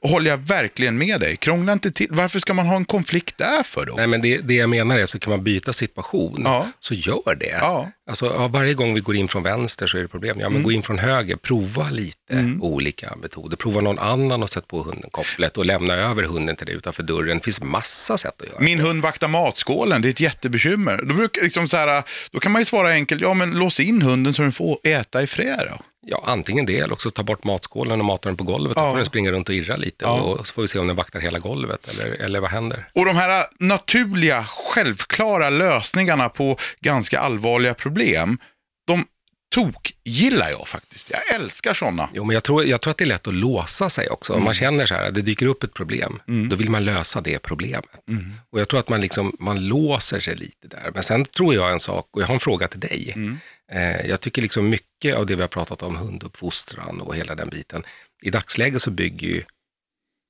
[0.03, 1.37] håller jag verkligen med dig.
[1.37, 2.07] Krångla inte till.
[2.11, 3.95] Varför ska man ha en konflikt där för då?
[3.97, 6.66] Nej, men det, det jag menar är så kan man byta situation, Ja.
[6.81, 7.47] så gör det.
[7.61, 7.90] Ja.
[8.11, 8.12] Mm.
[8.12, 10.40] Alltså, ja, varje gång vi går in från vänster så är det problem.
[10.40, 13.57] Ja, men gå in från höger, prova lite olika metoder.
[13.57, 17.03] Prova någon annan och sätt på hunden kopplet och lämna över hunden till dig utanför
[17.03, 17.38] dörren.
[17.38, 18.61] Det finns massa sätt att göra.
[18.61, 21.01] Min hund vaktar matskålen, det är ett jättebekymmer.
[21.03, 24.03] Då, brukar, liksom så här, då kan man ju svara enkelt, ja men lås in
[24.03, 25.85] hunden så den får äta i fred då.
[26.11, 28.77] Ja, antingen det eller också ta bort matskålen och mata den på golvet.
[28.77, 28.90] Då Ja.
[28.90, 30.20] får den springa runt och irra lite Ja.
[30.20, 32.88] och, så får vi se om den vaktar hela golvet eller, eller vad händer.
[32.94, 38.38] Och de här naturliga, självklara lösningarna på ganska allvarliga problem,
[38.87, 39.05] de
[39.51, 41.11] tok gillar jag faktiskt.
[41.11, 42.11] Jag älskar sådana.
[42.15, 44.33] Jo, men jag tror, jag tror att det är lätt att låsa sig också.
[44.33, 44.45] Mm.
[44.45, 47.39] Man känner så här, att det dyker upp ett problem, då vill man lösa det
[47.39, 48.09] problemet.
[48.09, 48.33] Mm.
[48.51, 50.91] Och jag tror att man, liksom, man låser sig lite där.
[50.95, 53.13] Men sen tror jag en sak, och jag har en fråga till dig.
[53.17, 53.39] Mm.
[53.73, 57.49] Eh, jag tycker liksom mycket av det vi har pratat om, hunduppfostran och hela den
[57.49, 57.83] biten,
[58.23, 59.43] i dagsläget så bygger ju,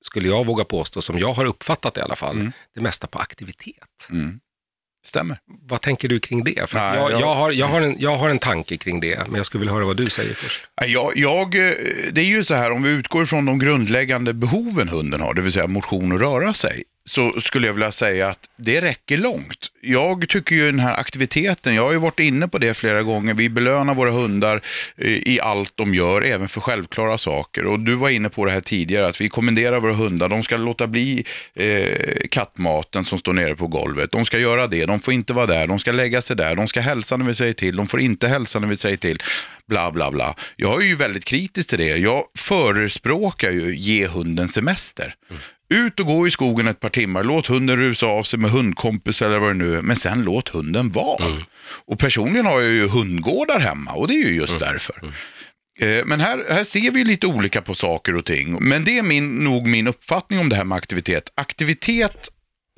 [0.06, 2.52] skulle jag våga påstå, som jag har uppfattat det i alla fall, Mm.
[2.74, 4.08] det mesta på aktivitet.
[5.00, 5.06] Mm.
[5.06, 5.38] Stämmer.
[5.68, 6.70] Vad tänker du kring det?
[6.70, 9.20] För Nej, jag, jag- jag, har, jag, har en, jag har en tanke kring det,
[9.26, 10.60] men jag skulle vilja höra vad du säger först.
[10.86, 11.72] Jag, jag, eh,
[12.12, 15.42] det är ju så här, om vi utgår från de grundläggande behoven hunden har, det
[15.42, 19.70] vill säga motion och röra sig, så skulle jag vilja säga att det räcker långt.
[19.80, 23.34] Jag tycker ju den här aktiviteten, jag har ju varit inne på det flera gånger,
[23.34, 24.60] vi belönar våra hundar
[24.96, 27.66] eh, i allt de gör, även för självklara saker.
[27.66, 30.56] Och du var inne på det här tidigare, att vi kommenderar våra hundar, de ska
[30.56, 34.12] låta bli eh, kattmaten som står nere på golvet.
[34.12, 36.66] De ska göra det, de får inte vara där, de ska lägga sig där, de
[36.68, 39.22] ska hälsa när vi säger till, de får inte hälsa när vi säger till.
[39.66, 40.34] Bla, bla, bla.
[40.56, 41.96] Jag är ju väldigt kritisk till det.
[41.96, 45.14] Jag förespråkar ju ge hunden semester.
[45.30, 45.42] Mm.
[45.74, 49.22] Ut och gå i skogen ett par timmar, låt hunden rusa av sig med hundkompis
[49.22, 51.24] eller vad det nu är, men sen låt hunden vara.
[51.24, 51.42] Mm.
[51.86, 54.72] Och personligen har jag ju hundgårdar hemma och det är ju just mm.
[54.72, 55.00] därför.
[55.02, 55.14] Mm.
[55.80, 58.68] Eh, men här, här ser vi lite olika på saker och ting.
[58.68, 61.32] Men det är min, nog min uppfattning om det här med aktivitet.
[61.34, 62.28] Aktivitet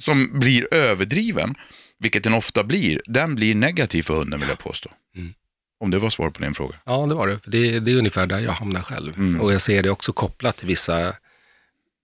[0.03, 1.55] som blir överdriven,
[1.99, 4.91] vilket den ofta blir, den blir negativ för hunden vill jag påstå.
[5.17, 5.35] Mm.
[5.81, 6.75] Om det var svar på din fråga.
[6.85, 7.41] Ja, det var det.
[7.45, 9.19] Det, det är ungefär där jag hamnar själv.
[9.19, 9.41] Mm.
[9.41, 11.15] Och jag ser det också kopplat till vissa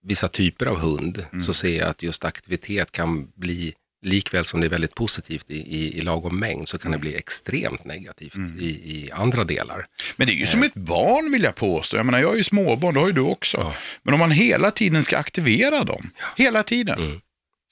[0.03, 1.41] vissa typer av hund mm.
[1.41, 3.73] så ser jag att just aktivitet kan bli,
[4.05, 7.15] likväl som det är väldigt positivt i, i, i lagom mängd, så kan det bli
[7.15, 8.59] extremt negativt mm.
[8.59, 9.85] i, i andra delar.
[10.15, 11.97] Men det är ju som ett barn vill jag påstå.
[11.97, 13.57] Jag menar, jag är ju småbarn, det har ju du också.
[13.57, 13.73] Ja.
[14.03, 16.25] Men om man hela tiden ska aktivera dem, ja.
[16.35, 16.99] hela tiden.
[16.99, 17.21] Mm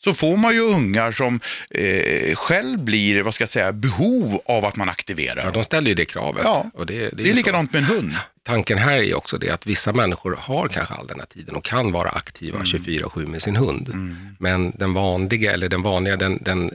[0.04, 4.66] så får man ju ungar som eh, själv blir, vad ska jag säga, behov av
[4.66, 5.46] att man aktiverar.
[5.46, 6.42] Ja, de ställer ju det kravet.
[6.44, 8.14] Ja, och det, det, är, det är likadant med en hund.
[8.48, 11.64] Tanken här är också det att vissa människor har kanske all den här tiden och
[11.64, 12.66] kan vara aktiva mm.
[12.66, 13.90] 24-7 med sin hund.
[13.90, 14.16] Mm.
[14.40, 16.72] Men den vanliga, eller den vanliga, den, den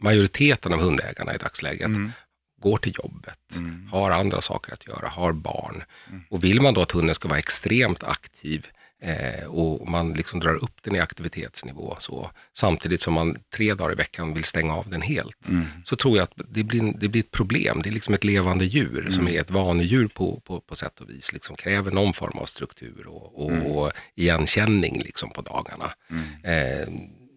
[0.00, 2.12] majoriteten av hundägarna i dagsläget mm.
[2.60, 3.88] går till jobbet, mm.
[3.92, 5.84] har andra saker att göra, har barn.
[6.08, 6.22] Mm.
[6.30, 8.66] Och vill man då att hunden ska vara extremt aktiv
[9.04, 13.92] Eh, och man liksom drar upp den i aktivitetsnivå så, samtidigt som man tre dagar
[13.92, 15.48] i veckan vill stänga av den helt.
[15.48, 15.66] Mm.
[15.84, 17.80] Så tror jag att det blir, det blir ett problem.
[17.82, 19.12] Det är liksom ett levande djur mm.
[19.12, 21.32] som är ett vanedjur på, på, på sätt och vis.
[21.32, 23.66] Liksom kräver någon form av struktur och, och, mm.
[23.66, 25.92] och igenkänning liksom på dagarna.
[26.10, 26.24] Mm.
[26.44, 26.88] Eh,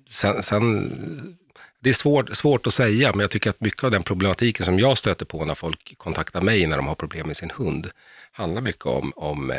[0.10, 1.38] sen, sen
[1.80, 4.80] det är svårt, svårt att säga, men jag tycker att mycket av den problematiken som
[4.80, 7.90] jag stöter på när folk kontaktar mig när de har problem med sin hund,
[8.32, 9.58] handlar mycket om, om eh,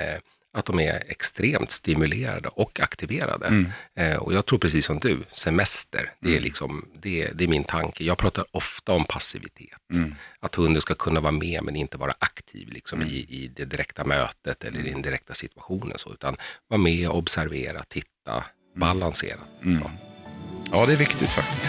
[0.56, 3.46] att de är extremt stimulerade och aktiverade.
[3.46, 3.72] Mm.
[3.94, 6.44] Eh, och jag tror precis som du, semester, det är, mm.
[6.44, 8.04] liksom, det, det är min tanke.
[8.04, 9.90] Jag pratar ofta om passivitet.
[9.92, 10.14] Mm.
[10.40, 13.12] Att hunden ska kunna vara med men inte vara aktiv liksom, mm.
[13.12, 14.92] i, i det direkta mötet eller i mm.
[14.92, 15.98] den direkta situationen.
[15.98, 16.36] Så, utan
[16.68, 18.44] vara med, observera, titta,
[18.76, 19.40] balansera.
[19.62, 19.90] Ja.
[20.72, 21.66] ja, det är viktigt faktiskt.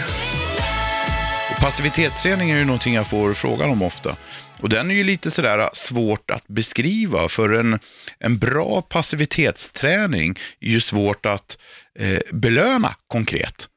[1.50, 4.16] Och passivitetsträning är ju någonting jag får frågan om ofta.
[4.60, 7.78] Och den är ju lite sådär svårt att beskriva, för en,
[8.18, 11.58] en bra passivitetsträning är ju svårt att
[11.98, 13.68] eh, belöna konkret.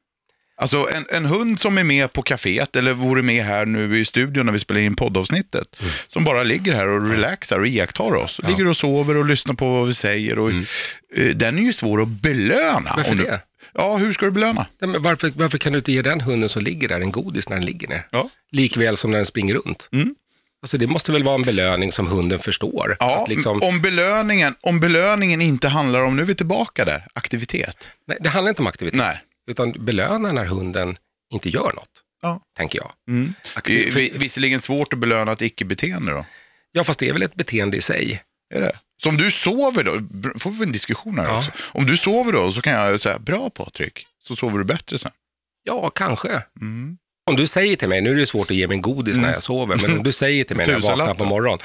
[0.56, 4.04] Alltså en, en hund som är med på kaféet eller vore med här nu i
[4.04, 5.80] studion när vi spelar in poddavsnittet.
[5.80, 5.92] Mm.
[6.08, 8.40] Som bara ligger här och relaxar och iakttar oss.
[8.42, 8.48] Ja.
[8.48, 10.38] Ligger och sover och lyssnar på vad vi säger.
[10.38, 10.64] Och, mm.
[11.16, 12.94] eh, den är ju svår att belöna.
[12.96, 13.40] Varför det?
[13.74, 14.66] Ja, hur ska du belöna?
[14.80, 17.56] Nej, varför, varför kan du inte ge den hunden som ligger där en godis när
[17.56, 18.06] den ligger ner?
[18.10, 18.30] Ja.
[18.50, 19.88] Likväl som när den springer runt.
[19.92, 20.14] Mm.
[20.62, 22.96] Alltså det måste väl vara en belöning som hunden förstår?
[23.00, 23.62] Ja, liksom...
[23.62, 27.88] om, belöningen, om belöningen inte handlar om, nu är vi tillbaka där, aktivitet.
[28.06, 28.98] Nej, det handlar inte om aktivitet.
[28.98, 29.20] Nej.
[29.46, 30.96] Utan belöna när hunden
[31.32, 31.90] inte gör något,
[32.22, 32.40] ja.
[32.56, 32.92] tänker jag.
[33.08, 33.34] Mm.
[33.54, 33.92] Aktiv...
[33.92, 34.18] För...
[34.18, 36.26] Visserligen svårt att belöna ett icke-beteende då.
[36.72, 38.22] Ja, fast det är väl ett beteende i sig.
[38.54, 38.78] Är det?
[39.02, 39.92] Så om du sover då,
[40.38, 41.38] får vi en diskussion här ja.
[41.38, 41.50] också.
[41.72, 45.12] Om du sover då så kan jag säga, bra Patrik, så sover du bättre sen.
[45.62, 46.42] Ja, kanske.
[46.60, 46.98] Mm.
[47.30, 49.26] Om du säger till mig, nu är det svårt att ge mig en godis mm.
[49.26, 51.58] när jag sover, men om du säger till mig när jag vaknar på morgonen,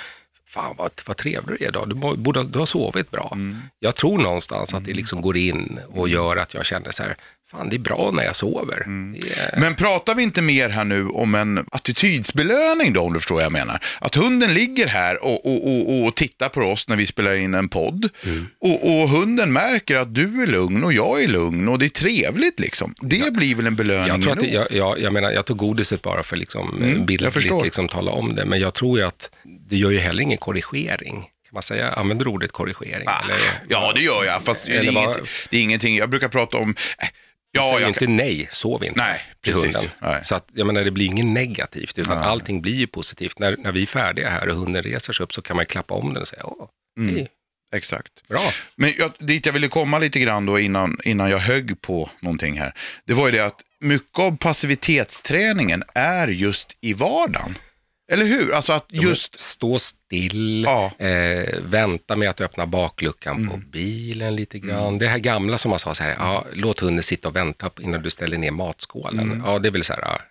[0.48, 3.30] fan vad, vad trevlig du är idag, du, borde, du har sovit bra.
[3.34, 3.58] Mm.
[3.80, 7.18] Jag tror någonstans att det liksom går in och gör att jag känner så här,
[7.52, 8.84] fan det är bra när jag sover.
[8.86, 9.16] Mm.
[9.16, 9.60] Är...
[9.60, 13.44] Men pratar vi inte mer här nu om en attitydsbelöning då, om du förstår vad
[13.44, 13.80] jag menar?
[14.00, 17.54] Att hunden ligger här och, och, och, och tittar på oss när vi spelar in
[17.54, 18.48] en podd mm.
[18.60, 21.90] och, och, hunden märker att du är lugn och jag är lugn och det är
[21.90, 22.94] trevligt liksom.
[23.02, 23.32] Det ja.
[23.32, 26.02] blir väl en belöning jag, tror att det, jag, jag, jag, menar, jag tog godiset
[26.02, 29.30] bara för liksom, mm, bildligt liksom, tala om det, men jag tror ju att
[29.70, 31.22] det gör ju heller ingen korrigering.
[31.22, 33.08] Kan man säga, använder ordet korrigering?
[33.08, 35.18] Ah, eller, ja, det gör jag, fast det är, inget,
[35.50, 37.08] det är ingenting, jag brukar prata om, äh,
[37.52, 38.16] Ja, säger inte kan...
[38.16, 39.90] nej, sov inte nej, precis.
[40.00, 40.26] Nej.
[40.26, 42.28] Så att, jag menar, det blir inget negativt, utan nej.
[42.28, 43.40] allting blir ju positivt.
[43.40, 45.94] När, när vi är färdiga här och hunden reser sig upp så kan man klappa
[45.94, 46.68] om den och säga, åh,
[47.00, 47.28] mm.
[47.72, 48.28] Exakt.
[48.28, 48.52] Bra.
[48.76, 52.60] Men jag, dit jag ville komma lite grann då innan, innan jag högg på någonting
[52.60, 52.74] här,
[53.06, 57.58] det var ju det att mycket av passivitetsträningen är just i vardagen.
[58.08, 58.54] Eller hur?
[58.54, 59.40] Alltså att just...
[59.40, 60.92] Stå still, ja.
[61.00, 63.50] eh, vänta med att öppna bakluckan mm.
[63.50, 64.88] på bilen lite grann.
[64.88, 65.00] Mm.
[65.00, 68.02] Det här gamla som man sa så här, ja, låt hunden sitta och vänta innan
[68.02, 69.20] du ställer ner matskålen.
[69.20, 69.44] Mm.
[69.46, 70.22] Ja, det är väl så här,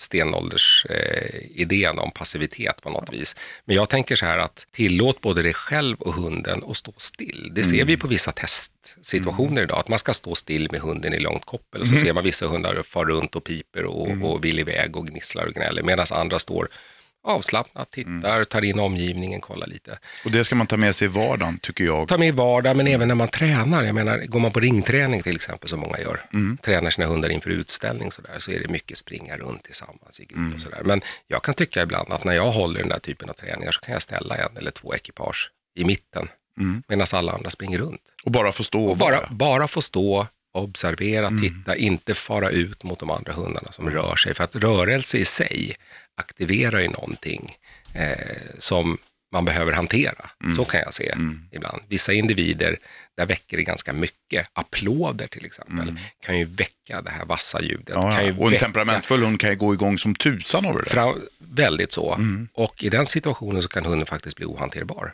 [0.00, 3.36] stenåldersidén om passivitet på något vis.
[3.64, 7.50] Men jag tänker så här att tillåt både dig själv och hunden att stå still.
[7.54, 11.18] Det ser vi på vissa testsituationer idag, att man ska stå still med hunden i
[11.18, 14.58] långt koppel och så ser man vissa hundar far runt och piper och, och vill
[14.58, 16.68] iväg och gnisslar och gnäller medan andra står
[17.24, 19.98] avslappnat, tittar, tar in omgivningen, kollar lite.
[20.24, 22.08] Och det ska man ta med sig i vardagen, tycker jag.
[22.08, 23.84] Ta med i vardagen, men även när man tränar.
[23.84, 26.26] Jag menar, går man på ringträning till exempel, som många gör,
[26.62, 30.24] tränar sina hundar inför utställning så, där, så är det mycket springa runt tillsammans i
[30.24, 30.82] grupp och sådär.
[30.84, 33.80] Men jag kan tycka ibland att när jag håller den där typen av träningar så
[33.80, 36.28] kan jag ställa en eller två ekipage i mitten,
[36.88, 38.00] medan alla andra springer runt.
[38.24, 39.28] Och bara få stå och Och bara, vara.
[39.30, 44.34] bara få stå, observera, titta, inte fara ut mot de andra hundarna som rör sig.
[44.34, 45.76] För att rörelse i sig
[46.16, 47.56] aktiverar ju någonting
[47.94, 48.18] eh,
[48.58, 48.98] som
[49.32, 50.30] man behöver hantera.
[50.56, 51.14] Så kan jag se
[51.52, 51.82] ibland.
[51.88, 52.76] Vissa individer,
[53.16, 54.46] där väcker det ganska mycket.
[54.52, 57.88] Applåder till exempel, kan ju väcka det här vassa ljudet.
[57.88, 58.32] Ja, kan ju.
[58.38, 60.90] Och en väcka- temperamentsfull hund kan ju gå igång som tusan av det.
[60.90, 62.18] Fram, väldigt så.
[62.52, 65.12] Och i den situationen så kan hunden faktiskt bli ohanterbar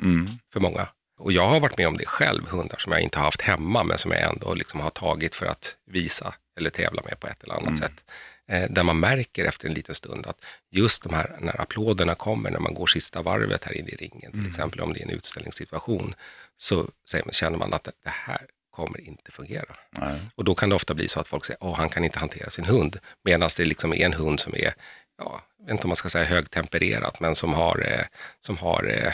[0.52, 0.88] för många.
[1.18, 3.84] Och jag har varit med om det själv, hundar som jag inte har haft hemma
[3.84, 7.42] men som jag ändå liksom har tagit för att visa eller tävla med på ett
[7.42, 8.04] eller annat sätt.
[8.48, 12.50] Eh, där man märker efter en liten stund att just de här, när applåderna kommer
[12.50, 15.10] när man går sista varvet här inne i ringen, till exempel om det är en
[15.10, 16.14] utställningssituation,
[16.56, 19.76] så säger man, känner man att det här kommer inte fungera.
[19.90, 20.20] Nej.
[20.34, 22.50] Och då kan det ofta bli så att folk säger, att han kan inte hantera
[22.50, 22.98] sin hund.
[23.24, 24.74] Medan det liksom är en hund som är,
[25.18, 28.04] ja, jag vet inte om man ska säga högtempererat, men som har, eh,
[28.40, 29.12] som har eh,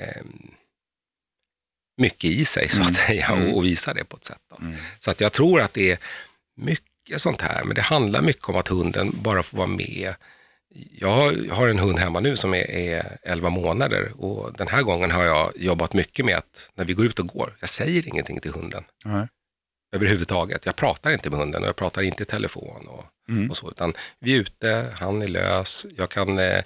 [0.00, 0.50] ehm,
[1.96, 4.40] mycket i sig så att säga och, och visar det på ett sätt.
[4.50, 4.56] Då.
[5.00, 5.98] Så att jag tror att det är
[6.56, 10.14] mycket sånt här, men det handlar mycket om att hunden bara får vara med.
[10.92, 15.10] Jag har en hund hemma nu som är, är 11 månader och den här gången
[15.10, 18.40] har jag jobbat mycket med att när vi går ut och går, jag säger ingenting
[18.40, 19.28] till hunden Nej.
[19.94, 20.66] överhuvudtaget.
[20.66, 23.04] Jag pratar inte med hunden och jag pratar inte i telefon och,
[23.50, 26.62] och så, utan vi är ute, han är lös, jag kan eh,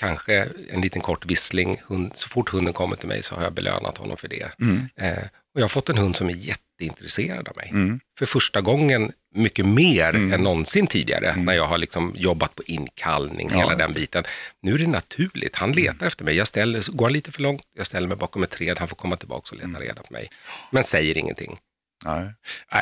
[0.00, 3.52] kanske en liten kort vissling, hund, så fort hunden kommer till mig så har jag
[3.52, 4.50] belönat honom för det.
[4.96, 7.70] Eh, och jag har fått en hund som är jätteintresserad av mig.
[8.18, 13.50] För första gången mycket mer än någonsin tidigare när jag har liksom jobbat på inkallning,
[13.50, 14.24] hela den biten.
[14.62, 16.34] Nu är det naturligt, han letar efter mig.
[16.36, 18.96] Jag ställer, går han lite för långt, jag ställer mig bakom ett träd, han får
[18.96, 20.28] komma tillbaka och leta reda på mig.
[20.70, 21.56] Men säger ingenting.
[22.04, 22.32] Nej.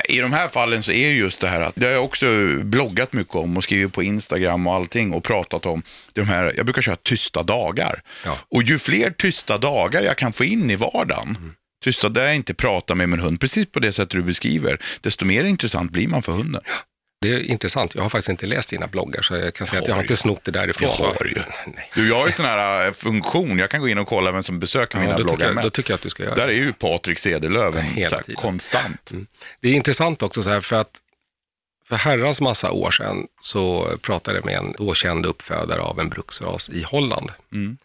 [0.08, 2.26] I de här fallen så är ju just det här att det har jag också
[2.62, 6.66] bloggat mycket om och skrivit på Instagram och allting och pratat om de här, jag
[6.66, 8.02] brukar köra tysta dagar.
[8.24, 8.38] Ja.
[8.50, 12.54] Och ju fler tysta dagar jag kan få in i vardagen, tysta där jag inte
[12.54, 16.22] pratar med min hund, precis på det sätt du beskriver, desto mer intressant blir man
[16.22, 16.62] för hunden.
[17.24, 17.94] Det är intressant.
[17.94, 20.16] Jag har faktiskt inte läst dina bloggar så jag kan säga att jag har inte
[20.16, 20.88] snott det därifrån.
[20.98, 21.34] Jag har ju.
[21.66, 21.90] Nej.
[21.94, 24.42] Du, jag har ju sån här äh, funktion, jag kan gå in och kolla vem
[24.42, 26.48] som besöker mina Ja, då, bloggar jag, då tycker jag att du ska göra Där
[26.48, 28.36] är ju Patrik Cederlöf tiden.
[28.36, 29.12] konstant.
[29.60, 31.00] Det är intressant också så här för att
[31.88, 36.08] för herrans massa år sedan så pratade jag med en då känd uppfödare av en
[36.08, 37.30] bruksras i Holland.
[37.52, 37.78] Mm.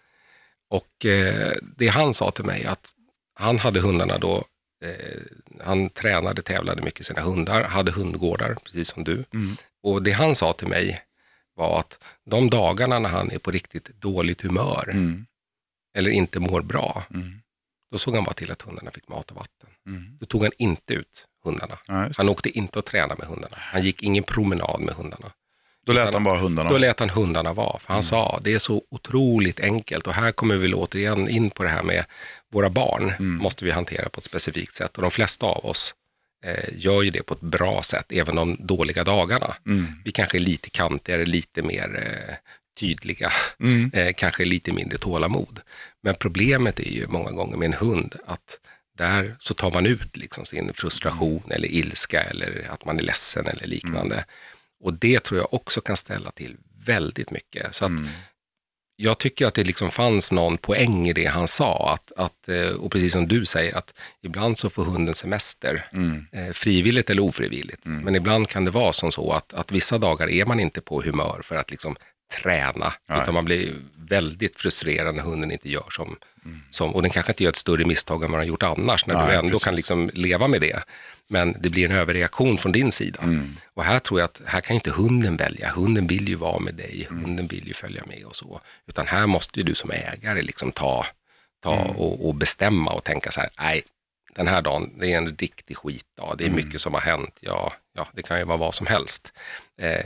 [0.70, 2.92] Och eh, det han sa till mig att
[3.36, 4.46] han hade hundarna då,
[4.82, 5.22] eh,
[5.66, 9.26] han tränade, tävlade mycket sina hundar, hade hundgårdar, precis som du.
[9.34, 9.56] Mm.
[9.84, 11.02] Och det han sa till mig
[11.56, 15.26] var att de dagarna när han är på riktigt dåligt humör Mm.
[15.98, 17.42] eller inte mår bra, Mm.
[17.92, 19.70] då såg han bara till att hundarna fick mat och vatten.
[19.88, 20.18] Mm.
[20.20, 21.78] Då tog han inte ut hundarna.
[21.88, 22.10] Ja.
[22.18, 23.58] Han åkte inte att träna med hundarna.
[23.60, 25.32] Han gick ingen promenad med hundarna.
[25.86, 26.70] Då lät han bara hundarna.
[26.70, 27.80] Då lät han hundarna vara.
[27.80, 30.08] För han sa, det är så otroligt enkelt.
[30.08, 32.06] Och här kommer vi återigen in på det här med
[32.52, 33.14] våra barn.
[33.20, 34.96] Måste vi hantera på ett specifikt sätt.
[34.96, 35.94] Och de flesta av oss
[36.46, 39.56] eh, gör ju det på ett bra sätt, även de dåliga dagarna.
[39.66, 39.86] Mm.
[40.06, 42.36] Vi kanske är lite kantigare, lite mer eh,
[42.80, 43.92] tydliga, Mm.
[43.94, 45.60] eh, kanske lite mindre tålamod.
[46.04, 48.60] Men problemet är ju många gånger med en hund att
[48.98, 53.48] där så tar man ut liksom sin frustration eller ilska eller att man är ledsen
[53.48, 54.26] eller liknande.
[54.84, 57.76] Och det tror jag också kan ställa till väldigt mycket.
[57.76, 58.08] Så Mm.
[58.96, 61.94] jag tycker att det liksom fanns någon poäng i det han sa.
[61.94, 65.90] Att, att, eh, och precis som du säger, att ibland så får hunden semester.
[65.94, 66.26] Mm.
[66.32, 67.82] Eh, frivilligt eller ofrivilligt.
[67.86, 71.02] Men ibland kan det vara som så att, att vissa dagar är man inte på
[71.02, 71.96] humör för att liksom
[72.30, 72.94] träna.
[73.10, 73.22] Nej.
[73.22, 76.16] Utan man blir väldigt frustrerad när hunden inte gör som,
[76.46, 76.62] Mm.
[76.70, 79.06] som och den kanske inte gör ett större misstag än vad den har gjort annars.
[79.06, 79.64] När Nej, du ändå precis.
[79.64, 80.84] kan liksom leva med det.
[81.28, 83.22] Men det blir en överreaktion från din sida.
[83.24, 83.56] Mm.
[83.74, 85.70] Och här tror jag att här kan inte hunden välja.
[85.70, 87.24] Hunden vill ju vara med dig, Mm.
[87.24, 88.62] hunden vill ju följa med och så.
[88.88, 91.06] Utan här måste ju du som ägare liksom ta,
[91.64, 91.96] ta Mm.
[91.96, 93.84] och, och bestämma och tänka så här, nej,
[94.36, 96.36] den här dagen, det är en riktig skitdag.
[96.38, 96.66] Det är Mm.
[96.66, 97.38] mycket som har hänt.
[97.40, 99.32] Ja, ja, det kan ju vara vad som helst.
[99.82, 100.06] Eh,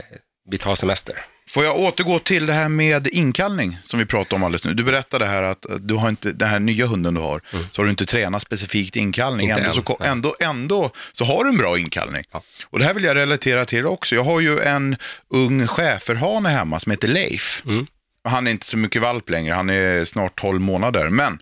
[0.50, 1.24] vi tar semester.
[1.54, 4.74] Får jag återgå till det här med inkallning som vi pratade om alldeles nu.
[4.74, 7.40] Du berättade här att du har inte, den här nya hunden du har,
[7.72, 9.48] så har du inte tränat specifikt inkallning.
[9.48, 12.24] Inte Ändå, än, så, ändå, ändå så har du en bra inkallning.
[12.32, 12.42] Ja.
[12.64, 14.14] Och det här vill jag relatera till också.
[14.14, 14.96] Jag har ju en
[15.28, 17.62] ung schäferhane hemma som heter Leif.
[17.66, 17.86] Mm.
[18.28, 21.08] Han är inte så mycket valp längre, han är snart 12 månader.
[21.08, 21.38] Men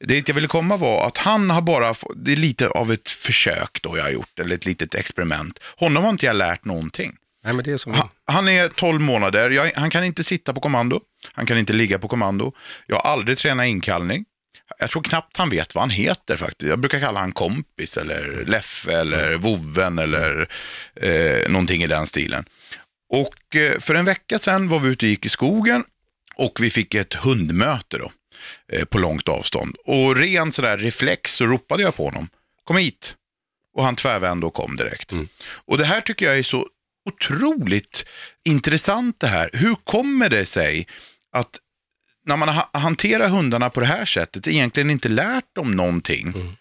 [0.00, 3.78] det jag ville komma var att han har bara, det är lite av ett försök
[3.82, 5.58] då jag har gjort, eller ett litet experiment.
[5.76, 7.12] Honom har inte jag lärt någonting.
[7.44, 7.92] Nej, men det är som...
[7.92, 11.00] Han, han är 12 månader, jag, han kan inte sitta på kommando,
[11.32, 12.52] han kan inte ligga på kommando.
[12.86, 14.24] Jag har aldrig tränat inkallning.
[14.78, 16.68] Jag tror knappt han vet vad han heter faktiskt.
[16.70, 20.48] Jag brukar kalla han kompis eller Leffe eller Vovven eller
[20.94, 22.44] eh, någonting i den stilen.
[23.08, 25.84] Och eh, för en vecka sedan var vi ute och gick i skogen
[26.34, 28.12] och vi fick ett hundmöte då,
[28.72, 29.76] eh, på långt avstånd.
[29.84, 32.28] Och ren sådär reflex så ropade jag på honom,
[32.64, 33.16] kom hit.
[33.74, 35.12] Och han tvärvände och kom direkt.
[35.12, 35.28] Mm.
[35.64, 36.68] Och det här tycker jag är så
[37.10, 38.04] otroligt
[38.44, 39.50] intressant det här.
[39.52, 40.86] Hur kommer det sig
[41.36, 41.58] att
[42.26, 46.28] när man ha- hanterar hundarna på det här sättet egentligen inte lärt dem någonting?
[46.28, 46.52] Mm.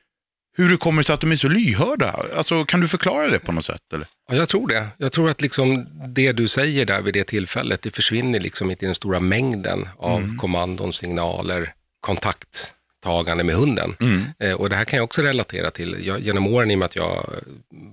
[0.57, 2.15] Hur det kommer sig att de är så lyhörda?
[2.37, 3.93] Alltså, kan du förklara det på något sätt?
[3.93, 4.07] Eller?
[4.29, 4.87] Ja, jag tror det.
[4.97, 8.85] Jag tror att liksom det du säger där vid det tillfället, det försvinner liksom inte
[8.85, 13.95] i den stora mängden av kommandon, signaler, kontakttagande med hunden.
[14.39, 15.97] Eh, och det här kan jag också relatera till.
[16.07, 17.25] Jag, genom åren, i och med att jag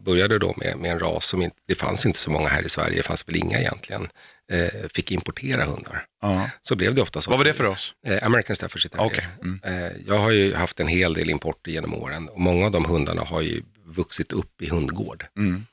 [0.08, 2.68] började då med, med en ras som inte, det fanns inte så många här i
[2.68, 4.08] Sverige, det fanns väl inga egentligen,
[4.52, 6.06] eh, fick importera hundar.
[6.22, 6.50] Ja.
[6.62, 7.30] Så blev det ofta så.
[7.30, 7.94] Vad var det för oss?
[8.06, 9.06] Eh, American Staffordshire Terrier.
[9.10, 9.26] Okej.
[9.42, 9.60] Mm.
[9.64, 12.84] Eh, jag har ju haft en hel del importer genom åren och många av de
[12.84, 15.24] hundarna har ju vuxit upp i hundgård.
[15.38, 15.66] Mm.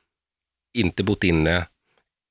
[0.77, 1.67] Inte bott inne,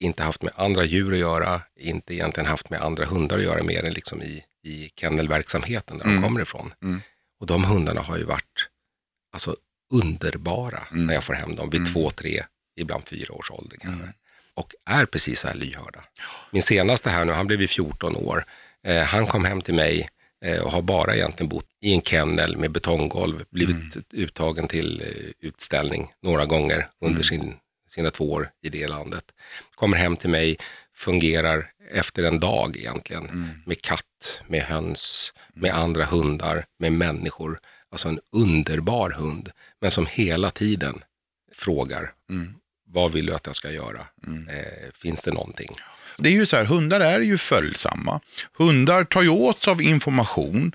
[0.01, 3.63] inte haft med andra djur att göra, inte egentligen haft med andra hundar att göra
[3.63, 6.17] mer än liksom i, i kennelverksamheten där Mm.
[6.17, 6.75] de kommer ifrån.
[6.83, 7.01] Mm.
[7.41, 8.69] Och de hundarna har ju varit
[9.33, 9.57] alltså,
[10.03, 11.07] underbara Mm.
[11.07, 11.93] när jag får hem dem vid Mm.
[11.93, 12.45] två, tre,
[12.77, 14.03] ibland fyra års ålder kanske.
[14.03, 14.15] Mm.
[14.55, 16.05] Och är precis så här lyhörda.
[16.51, 18.45] Min senaste här nu, han blev ju 14 år.
[18.87, 20.09] Eh, han kom hem till mig
[20.45, 24.05] eh, och har bara egentligen bott i en kennel med betonggolv, blivit Mm.
[24.13, 27.25] uttagen till eh, utställning några gånger under Mm.
[27.25, 27.57] sin,
[27.89, 29.25] sina två år i det landet.
[29.75, 30.57] Kommer hem till mig,
[30.97, 33.49] fungerar efter en dag egentligen Mm.
[33.67, 37.61] med katt, med höns, med andra hundar, med människor.
[37.91, 39.51] Alltså en underbar hund,
[39.85, 41.03] men som hela tiden
[41.55, 42.55] frågar, Mm.
[42.87, 44.07] vad vill du att jag ska göra?
[44.27, 44.49] Mm.
[44.49, 45.71] Eh, finns det någonting?
[46.19, 48.21] Det är ju så här, hundar är ju följsamma.
[48.59, 50.75] Hundar tar ju åt sig av information.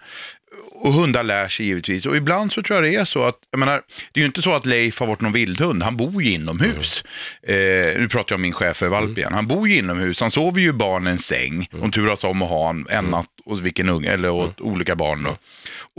[0.81, 2.05] Och hundar lär sig givetvis.
[2.05, 4.41] Och ibland så tror jag det är så att, jag menar, det är ju inte
[4.41, 5.83] så att Leif har varit någon vildhund.
[5.83, 7.03] Han bor ju inomhus.
[7.43, 7.55] Eh,
[7.99, 9.33] nu pratar jag om min chef för valp igen.
[9.33, 10.21] Han bor ju inomhus.
[10.21, 11.67] Han sover ju i barnens säng.
[11.71, 15.23] De turas om att ha en, en natt hos vilken unge, eller åt olika barn
[15.23, 15.37] då.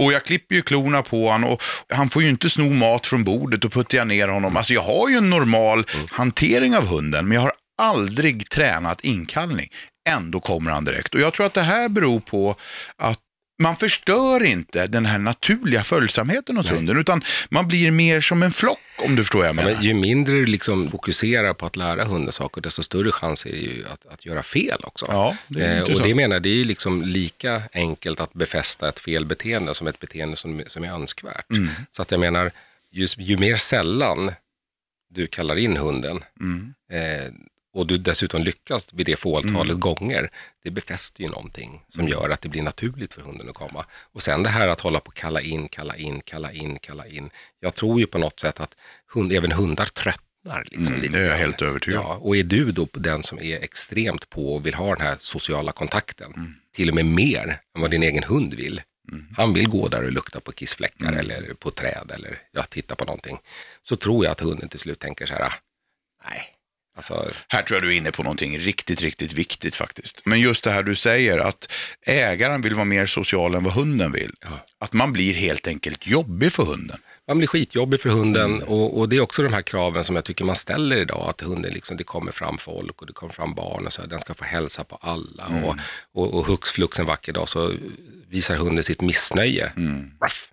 [0.05, 3.24] Och jag klipper ju klorna på honom och han får ju inte sno mat från
[3.24, 4.57] bordet och puttar jag ner honom.
[4.57, 7.53] Alltså jag har ju en normal hantering av hunden, men jag har
[7.83, 9.68] aldrig tränat inkallning.
[10.09, 11.14] Ändå kommer han direkt.
[11.14, 12.57] Och jag tror att det här beror på
[12.97, 13.18] att
[13.61, 18.52] man förstör inte den här naturliga följsamheten hos hunden, utan man blir mer som en
[18.52, 19.72] flock, om du förstår vad jag Ja, menar.
[19.74, 23.50] men ju mindre du liksom fokuserar på att lära hunden saker, desto större chans är
[23.50, 25.06] det ju att, att göra fel också.
[25.08, 28.88] Ja, det är Eh, och det menar det är ju liksom lika enkelt att befästa
[28.88, 31.50] ett felbeteende som ett beteende som, som är önskvärt.
[31.50, 31.68] Mm.
[31.90, 32.50] Så att jag menar,
[32.92, 34.30] ju, ju mer sällan
[35.14, 36.74] du kallar in hunden Mm.
[36.92, 37.32] eh,
[37.72, 40.30] och du dessutom lyckas vid det fåtalet gånger,
[40.64, 42.12] det befäster ju någonting som Mm.
[42.12, 43.84] gör att det blir naturligt för hunden att komma.
[44.12, 47.06] Och sen det här att hålla på och kalla in, kalla in, kalla in, kalla
[47.06, 47.30] in.
[47.60, 48.76] Jag tror ju på något sätt att
[49.14, 50.64] hund, även hundar tröttnar.
[50.64, 52.02] Liksom, Mm, lite det är jag helt övertygad.
[52.02, 55.16] Ja, och är du då den som är extremt på och vill ha den här
[55.20, 56.54] sociala kontakten, Mm.
[56.74, 58.82] till och med mer än vad din egen hund vill.
[59.36, 61.18] Han vill gå där och lukta på kissfläckar Mm.
[61.18, 63.38] eller på träd eller ja, titta på någonting.
[63.82, 65.52] Så tror jag att hunden till slut tänker så här, "Ah,
[66.28, 66.42] nej,
[67.11, 70.22] alltså, Här tror jag du är inne på någonting riktigt, riktigt viktigt faktiskt.
[70.24, 71.72] Men just det här du säger att
[72.07, 74.32] ägaren vill vara mer social än vad hunden vill.
[74.40, 74.66] Ja.
[74.80, 76.98] Att man blir helt enkelt jobbig för hunden.
[77.28, 78.68] man blir skitjobbig för hunden Mm.
[78.68, 81.40] och, och det är också de här kraven som jag tycker man ställer idag, att
[81.40, 84.20] hunden liksom, det kommer fram folk och det kommer fram barn och så, här, den
[84.20, 85.64] ska få hälsa på alla Mm.
[85.64, 85.76] och,
[86.14, 87.72] och, och hux flux en vacker dag så
[88.28, 89.72] visar hunden sitt missnöje.
[89.76, 90.11] Mm.
[90.24, 90.48] Ruff.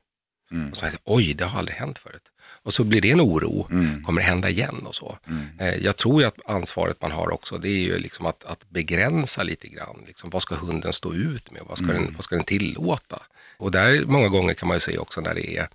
[0.52, 0.70] Mm.
[0.70, 2.32] Och så tänker oj, det har aldrig hänt förut.
[2.64, 4.04] Och så blir det en oro, Mm.
[4.04, 5.18] kommer det hända igen och så.
[5.28, 5.46] Mm.
[5.60, 8.70] Eh, Jag tror ju att ansvaret man har också, det är ju liksom att, att
[8.70, 10.04] begränsa lite grann.
[10.08, 11.62] Liksom, vad ska hunden stå ut med?
[11.66, 12.04] Vad ska, Mm.
[12.04, 13.20] den, vad ska den tillåta?
[13.58, 15.68] Och där många gånger kan man ju se också när det är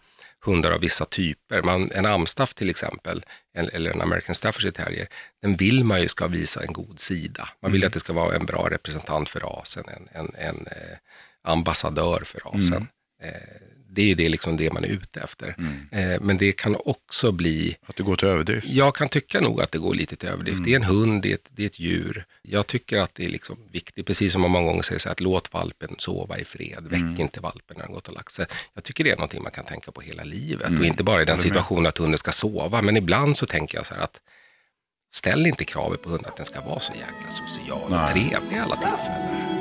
[0.45, 1.63] hundar av vissa typer.
[1.63, 5.09] Man, en amstaff till exempel, en, eller en American Staffordshire terrier,
[5.43, 7.49] den vill man ju ska visa en god sida.
[7.63, 7.87] Man vill Mm.
[7.87, 10.97] att det ska vara en bra representant för rasen, en, en, en eh,
[11.43, 12.87] ambassadör för rasen.
[13.23, 13.35] Mm.
[13.35, 13.41] Eh,
[13.95, 15.55] Det är det, liksom det man är ute efter.
[15.59, 16.13] Mm.
[16.15, 18.67] Eh, men det kan också bli Att det går till överdrift.
[18.67, 20.57] jag kan tycka nog att det går lite till överdrift.
[20.59, 20.65] Mm.
[20.67, 22.25] Det är en hund, det är, ett, det är ett djur.
[22.43, 25.13] Jag tycker att det är liksom viktigt, precis som man många gånger säger, så här,
[25.13, 26.85] att låt valpen sova i fred.
[26.91, 27.21] Väck Mm.
[27.21, 28.47] inte valpen när den gått och lagt sig.
[28.75, 30.81] Jag tycker det är någonting man kan tänka på hela livet Mm.
[30.81, 32.83] och inte bara i den situationen att hunden ska sova.
[32.83, 34.21] Men ibland så tänker jag så här att
[35.15, 38.13] ställ inte kravet på hunden att den ska vara så jäkla social och Nej.
[38.13, 39.52] trevlig i alla tillfällen.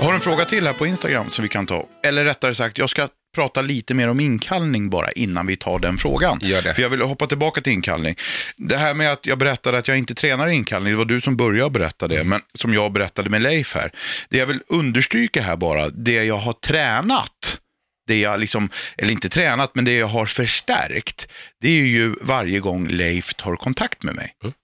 [0.00, 1.88] Jag har en fråga till här på Instagram som vi kan ta.
[2.02, 5.98] Eller rättare sagt, jag ska prata lite mer om inkallning bara innan vi tar den
[5.98, 6.38] frågan.
[6.42, 6.74] Gör det.
[6.74, 8.14] För jag vill hoppa tillbaka till inkallning.
[8.56, 11.36] Det här med att jag berättade att jag inte tränar inkallning, det var du som
[11.36, 13.92] började berätta det, men som jag berättade med Leif här.
[14.28, 17.58] Det jag vill understryka här bara, det jag har tränat,
[18.06, 21.28] det jag liksom, eller inte tränat, men det jag har förstärkt,
[21.60, 24.32] det är ju varje gång Leif tar kontakt med mig.
[24.44, 24.54] Mm.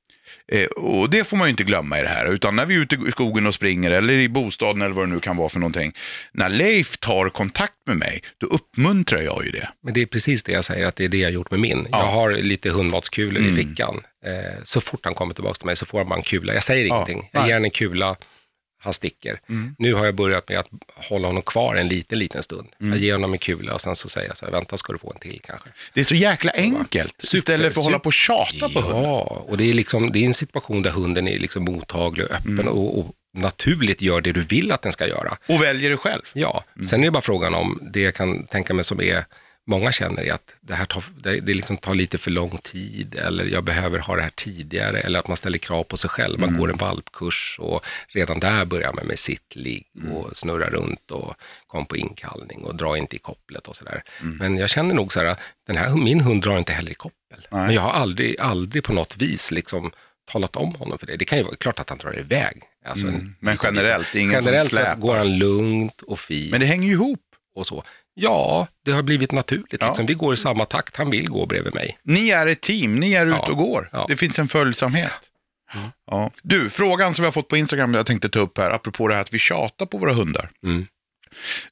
[0.52, 2.78] Eh, och det får man ju inte glömma i det här, utan när vi är
[2.78, 5.58] ute i skogen och springer eller i bostaden eller vad det nu kan vara för
[5.58, 5.92] någonting.
[6.32, 9.68] När Leif tar kontakt med mig, då uppmuntrar jag ju det.
[9.82, 11.86] Men det är precis det jag säger, att det är det jag gjort med min.
[11.90, 11.98] Ja.
[11.98, 13.50] Jag har lite hundmatskulor Mm.
[13.50, 14.00] i fickan.
[14.26, 14.32] Eh,
[14.64, 16.54] så fort han kommer tillbaka till mig så får han bara en kula.
[16.54, 17.28] Jag säger Ja, ingenting.
[17.32, 17.48] Jag nej.
[17.48, 18.16] ger honom en kula,
[18.86, 19.40] han sticker.
[19.48, 19.74] Mm.
[19.78, 22.68] Nu har jag börjat med att hålla honom kvar en liten, liten stund.
[22.80, 22.92] Mm.
[22.92, 24.98] Jag ger honom en kula och sen så säger jag så här, vänta ska du
[24.98, 25.68] få en till kanske.
[25.94, 29.02] Det är så jäkla enkelt, Super- istället för att hålla på och tjata på hunden.
[29.02, 32.32] Ja, och det är, liksom, det är en situation där hunden är liksom mottaglig och
[32.32, 32.68] öppen Mm.
[32.68, 35.36] och, och naturligt gör det du vill att den ska göra.
[35.48, 36.22] Och väljer det själv.
[36.32, 36.84] Ja, Mm.
[36.88, 39.24] sen är det bara frågan om det jag kan tänka mig som är
[39.66, 43.14] många känner är att det här tar, det, det liksom tar lite för lång tid
[43.14, 46.34] eller jag behöver ha det här tidigare eller att man ställer krav på sig själv.
[46.38, 46.50] Mm.
[46.50, 50.12] Man går en valpkurs och redan där börjar man med sitt, ligg Mm.
[50.12, 51.34] och snurra runt och
[51.66, 54.02] kom på inkallning och dra inte i kopplet och sådär.
[54.20, 54.36] Mm.
[54.36, 55.36] Men jag känner nog så här,
[55.66, 57.46] den här, min hund drar inte heller i koppel.
[57.50, 57.66] Nej.
[57.66, 59.90] Men jag har aldrig, aldrig på något vis liksom
[60.32, 61.16] talat om honom för det.
[61.16, 62.62] Det kan ju vara klart att han drar iväg.
[62.84, 63.34] Alltså en- Mm.
[63.40, 64.90] Men generellt, det är ingen generellt som släpar.
[64.90, 67.20] sett går han lugnt och fint Men det hänger ju ihop.
[67.54, 67.84] och så.
[68.18, 69.76] Ja, det har blivit naturligt.
[69.80, 69.86] Ja.
[69.88, 70.06] Liksom.
[70.06, 70.96] Vi går i samma takt.
[70.96, 71.98] Han vill gå bredvid mig.
[72.02, 73.50] Ni är ett team, ni är ute Ja.
[73.50, 73.88] och går.
[73.92, 74.06] Ja.
[74.08, 75.12] Det finns en följsamhet.
[75.74, 75.88] Mm.
[76.10, 76.30] Ja.
[76.42, 79.14] Du, frågan som vi har fått på Instagram jag tänkte ta upp här, apropå det
[79.14, 80.50] här att vi tjatar på våra hundar.
[80.64, 80.86] Mm.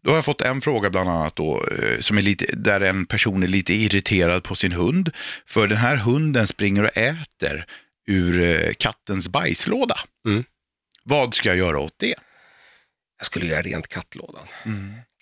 [0.03, 3.07] Då har jag fått en fråga bland annat då, eh, som är lite, där en
[3.07, 5.11] person är lite irriterad på sin hund.
[5.47, 7.65] För den här hunden springer och äter
[8.07, 9.99] ur eh, kattens bajslåda.
[10.29, 10.45] Mm.
[11.03, 12.15] Vad ska jag göra åt det?
[13.19, 14.47] Jag skulle göra rent kattlådan.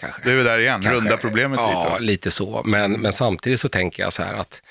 [0.00, 0.22] Kanske.
[0.24, 1.00] Det är väl där igen, Kanske.
[1.00, 1.90] runda problemet ja, lite.
[1.90, 1.98] va?
[1.98, 2.62] lite så.
[2.64, 4.62] Men, men samtidigt så tänker jag så här att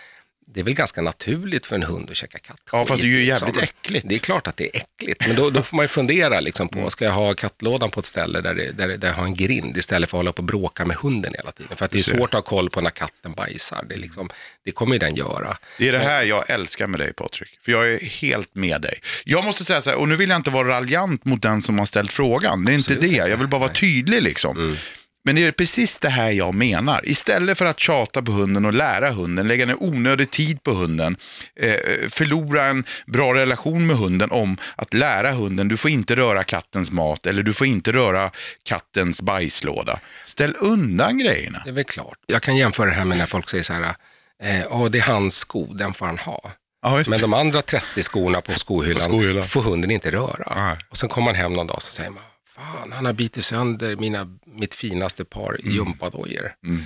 [0.47, 2.69] det är väl ganska naturligt för en hund att käka kattskit.
[2.71, 3.47] Ja, fast det är ju liksom.
[3.47, 4.05] jävligt äckligt.
[4.09, 6.69] Det är klart att det är äckligt, men då, då får man ju fundera liksom
[6.71, 6.83] Mm.
[6.83, 9.25] på, ska jag ha kattlådan på ett ställe där, det, där, det- där jag har
[9.25, 11.77] en grind istället för att hålla på och bråka med hunden hela tiden?
[11.77, 13.85] För att det är svårt att ha koll på när katten bajsar.
[13.89, 14.29] Det, liksom,
[14.65, 15.57] det kommer ju den göra.
[15.77, 18.99] Det är det här jag älskar med dig Patrik, för jag är helt med dig.
[19.25, 21.79] Jag måste säga så här, och nu vill jag inte vara raljant mot den som
[21.79, 23.29] har ställt frågan, det är inte Absolut det, inte.
[23.29, 24.57] jag vill bara vara tydlig liksom.
[24.57, 24.77] Mm.
[25.23, 27.01] Men det är precis det här jag menar.
[27.09, 31.17] Istället för att tjata på hunden och lära hunden, lägga ner onödig tid på hunden,
[31.55, 31.75] eh,
[32.09, 36.91] förlora en bra relation med hunden om att lära hunden, du får inte röra kattens
[36.91, 38.31] mat eller du får inte röra
[38.63, 39.99] kattens bajslåda.
[40.25, 41.61] Ställ undan grejerna.
[41.63, 42.17] Det är väl klart.
[42.27, 43.95] Jag kan jämföra det här med när folk säger så här,
[44.43, 46.51] eh, "Åh, det är hans sko, den får han ha.
[46.83, 49.43] Ja, Men de andra 30 skorna på skohyllan, På skohyllan.
[49.43, 50.53] får hunden inte röra.
[50.55, 50.77] Nej.
[50.89, 52.23] Och sen kommer man hem någon dag och så säger man,
[52.55, 56.51] fan han har bitit sönder mina, mitt finaste par gympadojor.
[56.65, 56.83] Mm.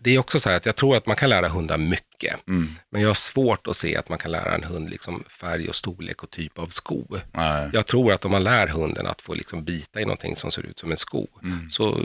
[0.00, 2.48] Det är också så här att jag tror att man kan lära hundar mycket.
[2.48, 2.74] Mm.
[2.90, 5.74] Men jag har svårt att se att man kan lära en hund liksom färg och
[5.74, 7.04] storlek och typ av sko.
[7.32, 7.70] Nej.
[7.72, 10.62] Jag tror att om man lär hunden att få liksom bita i någonting som ser
[10.62, 11.70] ut som en sko, Mm.
[11.70, 12.00] så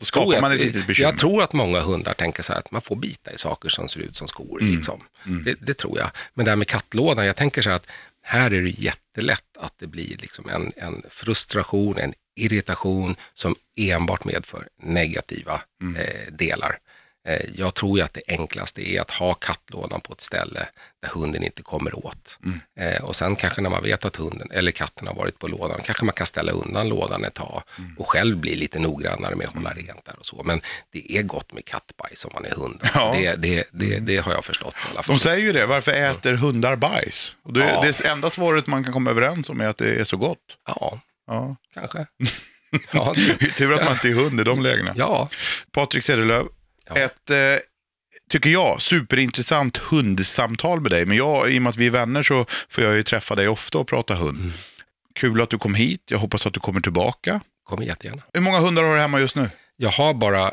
[0.00, 1.10] Då skapar jag man ett litet bekymmer.
[1.10, 3.88] Jag tror att många hundar tänker så här att man får bita i saker som
[3.88, 4.60] ser ut som skor.
[4.62, 4.74] Mm.
[4.74, 5.00] Liksom.
[5.26, 5.44] Mm.
[5.44, 6.10] Det, det tror jag.
[6.34, 7.86] Men det här med kattlådan, jag tänker så här att
[8.22, 14.24] här är det jättelätt att det blir liksom en, en frustration, en irritation som enbart
[14.24, 15.96] medför negativa Mm.
[15.96, 16.78] eh, delar.
[17.28, 20.66] Eh, jag tror ju att det enklaste är att ha kattlådan på ett ställe
[21.02, 22.38] där hunden inte kommer åt.
[22.44, 22.60] Mm.
[22.80, 25.80] Eh, och sen kanske när man vet att hunden eller katten har varit på lådan,
[25.84, 27.94] kanske man kan ställa undan lådan ett tag Mm.
[27.98, 30.42] och själv bli lite noggrannare med att hålla rent där och så.
[30.44, 30.60] Men
[30.92, 32.80] det är gott med kattbajs om man är hund.
[32.94, 33.12] Ja.
[33.16, 35.16] det, det, det, det har jag förstått i alla fall.
[35.16, 37.34] De säger ju det, varför äter hundar bajs?
[37.44, 37.82] Och det, Ja.
[37.82, 40.38] det enda svaret man kan komma överens om är att det är så gott.
[40.66, 41.56] Ja, Ja.
[41.74, 42.06] kanske.
[42.92, 43.14] Ja,
[43.56, 44.92] Tur att man inte är hund i de lägena.
[44.96, 45.28] ja.
[45.72, 46.46] Patrik Cederlöf,
[46.86, 46.96] Ja.
[46.96, 47.36] ett, eh,
[48.30, 51.06] tycker jag, superintressant hundsamtal med dig.
[51.06, 53.48] Men jag, i och med att vi är vänner så får jag ju träffa dig
[53.48, 54.38] ofta och prata hund.
[54.38, 54.52] Mm.
[55.14, 57.40] Kul att du kom hit, jag hoppas att du kommer tillbaka.
[57.64, 58.22] kommer jättegärna.
[58.34, 59.50] Hur många hundar har du hemma just nu?
[59.76, 60.52] Jag har bara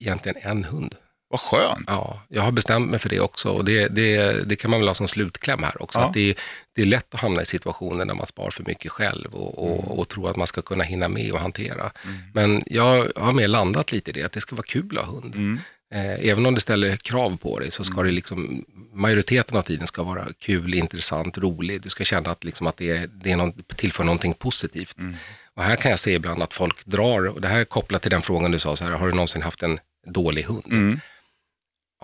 [0.00, 0.94] egentligen en hund.
[1.34, 1.84] Vad skönt.
[1.86, 4.88] Ja, jag har bestämt mig för det också och det, det, det kan man väl
[4.88, 5.98] ha som slutkläm här också.
[5.98, 6.04] Ja.
[6.04, 6.34] Att det,
[6.74, 9.84] det är lätt att hamna i situationer där man spar för mycket själv och, och,
[9.84, 9.98] Mm.
[9.98, 11.90] och tror att man ska kunna hinna med och hantera.
[12.32, 15.12] Men jag har mer landat lite i det, att det ska vara kul att ha
[15.12, 15.34] hund.
[15.34, 15.58] Mm.
[15.94, 19.86] Eh, även om det ställer krav på dig så ska det liksom, majoriteten av tiden
[19.86, 21.82] ska vara kul, intressant, rolig.
[21.82, 24.98] Du ska känna att, liksom, att det, är, det är någon, tillför någonting positivt.
[24.98, 25.14] Mm.
[25.56, 28.10] Och här kan jag se ibland att folk drar, och det här är kopplat till
[28.10, 30.64] den frågan du sa, så här, har du någonsin haft en dålig hund?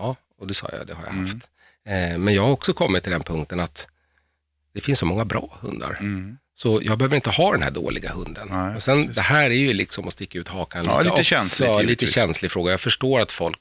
[0.01, 0.07] Mm.
[0.07, 1.35] Ja, och det sa jag, det har jag haft.
[1.85, 3.87] Eh, men jag har också kommit till den punkten att
[4.73, 5.97] det finns så många bra hundar.
[5.99, 6.37] Mm.
[6.55, 8.47] Så jag behöver inte ha den här dåliga hunden.
[8.51, 9.15] Nej, och sen, precis.
[9.15, 11.23] det här är ju liksom att sticka ut hakan Ja, lite, lite också.
[11.23, 12.13] känsligt, Lite givetvis.
[12.13, 12.71] känslig fråga.
[12.71, 13.59] Jag förstår att folk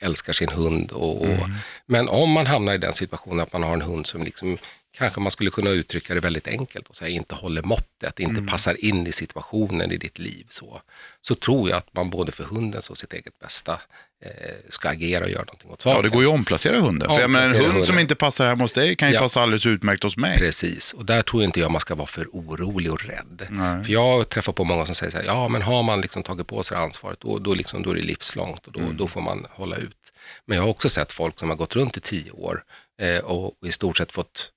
[0.00, 0.92] älskar sin hund.
[0.92, 1.50] Och, och, Mm.
[1.86, 4.58] Men om man hamnar i den situationen att man har en hund som liksom,
[4.98, 8.46] kanske man skulle kunna uttrycka det väldigt enkelt och säga inte håller måttet, inte Mm.
[8.46, 10.46] passar in i situationen i ditt liv.
[10.48, 10.80] Så,
[11.20, 13.80] så tror jag att man både för hundens och sitt eget bästa
[14.24, 14.30] eh,
[14.68, 15.96] ska agera och göra någonting åt saken.
[15.96, 17.06] Ja, det går ju att omplacera hundar.
[17.14, 18.00] För jag menar, en hund som hundar.
[18.00, 19.20] inte passar hemma hos dig kan ju Ja.
[19.20, 20.38] passa alldeles utmärkt hos mig.
[20.38, 23.46] Precis, och där tror inte jag man ska vara för orolig och rädd.
[23.50, 23.84] Nej.
[23.84, 26.46] För jag träffar på många som säger så här, ja men har man liksom tagit
[26.46, 28.96] på sig ansvaret, då, då, liksom, då är det livslångt och då, Mm.
[28.96, 30.12] då får man hålla ut.
[30.46, 32.64] Men jag har också sett folk som har gått runt i tio år
[33.02, 34.50] eh, och i stort sett fått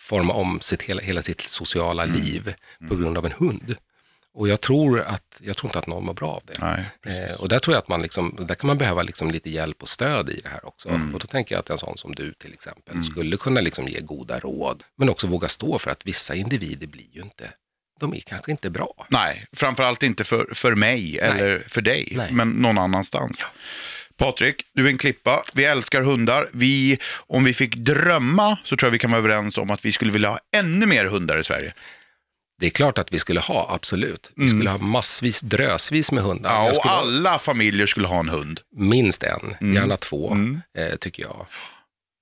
[0.00, 2.20] forma om sitt, hela, hela sitt sociala Mm.
[2.20, 2.54] liv
[2.88, 3.74] på grund av en hund.
[4.34, 6.54] Och jag tror, att, jag tror inte att någon mår bra av det.
[6.60, 6.84] Nej.
[7.18, 9.82] Eh, och där tror jag att man, liksom, där kan man behöva liksom lite hjälp
[9.82, 10.88] och stöd i det här också.
[10.88, 11.14] Mm.
[11.14, 14.00] Och då tänker jag att en sån som du till exempel skulle kunna liksom ge
[14.00, 17.52] goda råd, men också våga stå för att vissa individer blir ju inte,
[18.00, 19.06] de är kanske inte bra.
[19.08, 22.32] Nej, framförallt inte för, för mig eller för dig, Nej.
[22.32, 23.46] men någon annanstans.
[24.20, 25.42] Patrik, du är en klippa.
[25.54, 26.48] Vi älskar hundar.
[26.52, 29.92] Vi, om vi fick drömma så tror jag vi kan vara överens om att vi
[29.92, 31.74] skulle vilja ha ännu mer hundar i Sverige.
[32.60, 34.30] Det är klart att vi skulle ha, absolut.
[34.36, 36.50] Vi skulle ha massvis, drösvis med hundar.
[36.50, 36.62] Mm.
[36.62, 38.60] Ja, och skulle alla familjer skulle ha en hund.
[38.76, 39.74] minst en, Mm.
[39.74, 40.60] gärna två, Mm.
[40.78, 41.46] eh, tycker jag.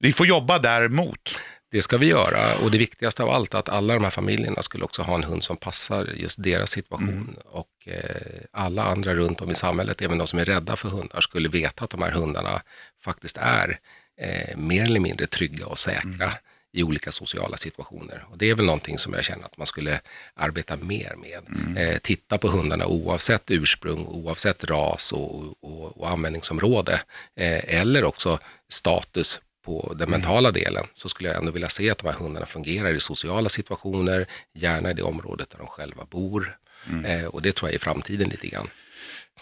[0.01, 1.34] Vi får jobba däremot.
[1.70, 4.62] Det ska vi göra och det viktigaste av allt är att alla de här familjerna
[4.62, 7.08] skulle också ha en hund som passar just deras situation.
[7.08, 7.34] Mm.
[7.44, 11.20] Och eh, alla andra runt om i samhället, även de som är rädda för hundar,
[11.20, 12.62] skulle veta att de här hundarna
[13.04, 13.78] faktiskt är
[14.20, 16.30] eh, mer eller mindre trygga och säkra Mm.
[16.72, 18.24] i olika sociala situationer.
[18.30, 20.00] Och det är väl någonting som jag känner att man skulle
[20.34, 21.40] arbeta mer med.
[21.48, 21.76] Mm.
[21.76, 26.92] Eh, titta på hundarna oavsett ursprung, oavsett ras och, och, och användningsområde.
[27.36, 28.38] Eh, eller också
[28.68, 29.98] status på Mm.
[29.98, 33.00] den mentala delen så skulle jag ändå vilja se att de här hundarna fungerar i
[33.00, 36.56] sociala situationer, gärna i det området där de själva bor.
[36.90, 37.04] Mm.
[37.04, 38.68] Eh, och det tror jag är framtiden lite grann.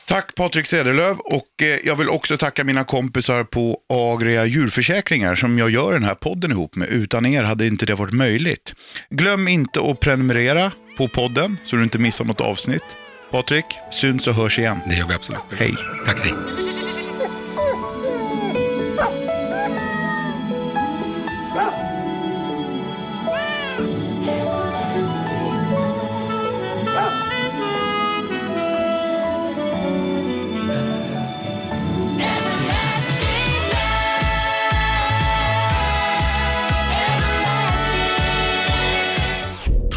[0.07, 5.59] Tack Patrik Cederlöv och eh, jag vill också tacka mina kompisar på Agria djurförsäkringar som
[5.59, 6.89] jag gör den här podden ihop med.
[6.89, 8.75] Utan er hade inte det varit möjligt.
[9.11, 12.85] Glöm inte att prenumerera på podden så du inte missar något avsnitt.
[13.31, 14.79] Patrik, syns och hörs igen.
[14.87, 15.41] Det gör vi absolut.
[15.59, 15.75] Hej.
[16.07, 16.35] Tack, hej.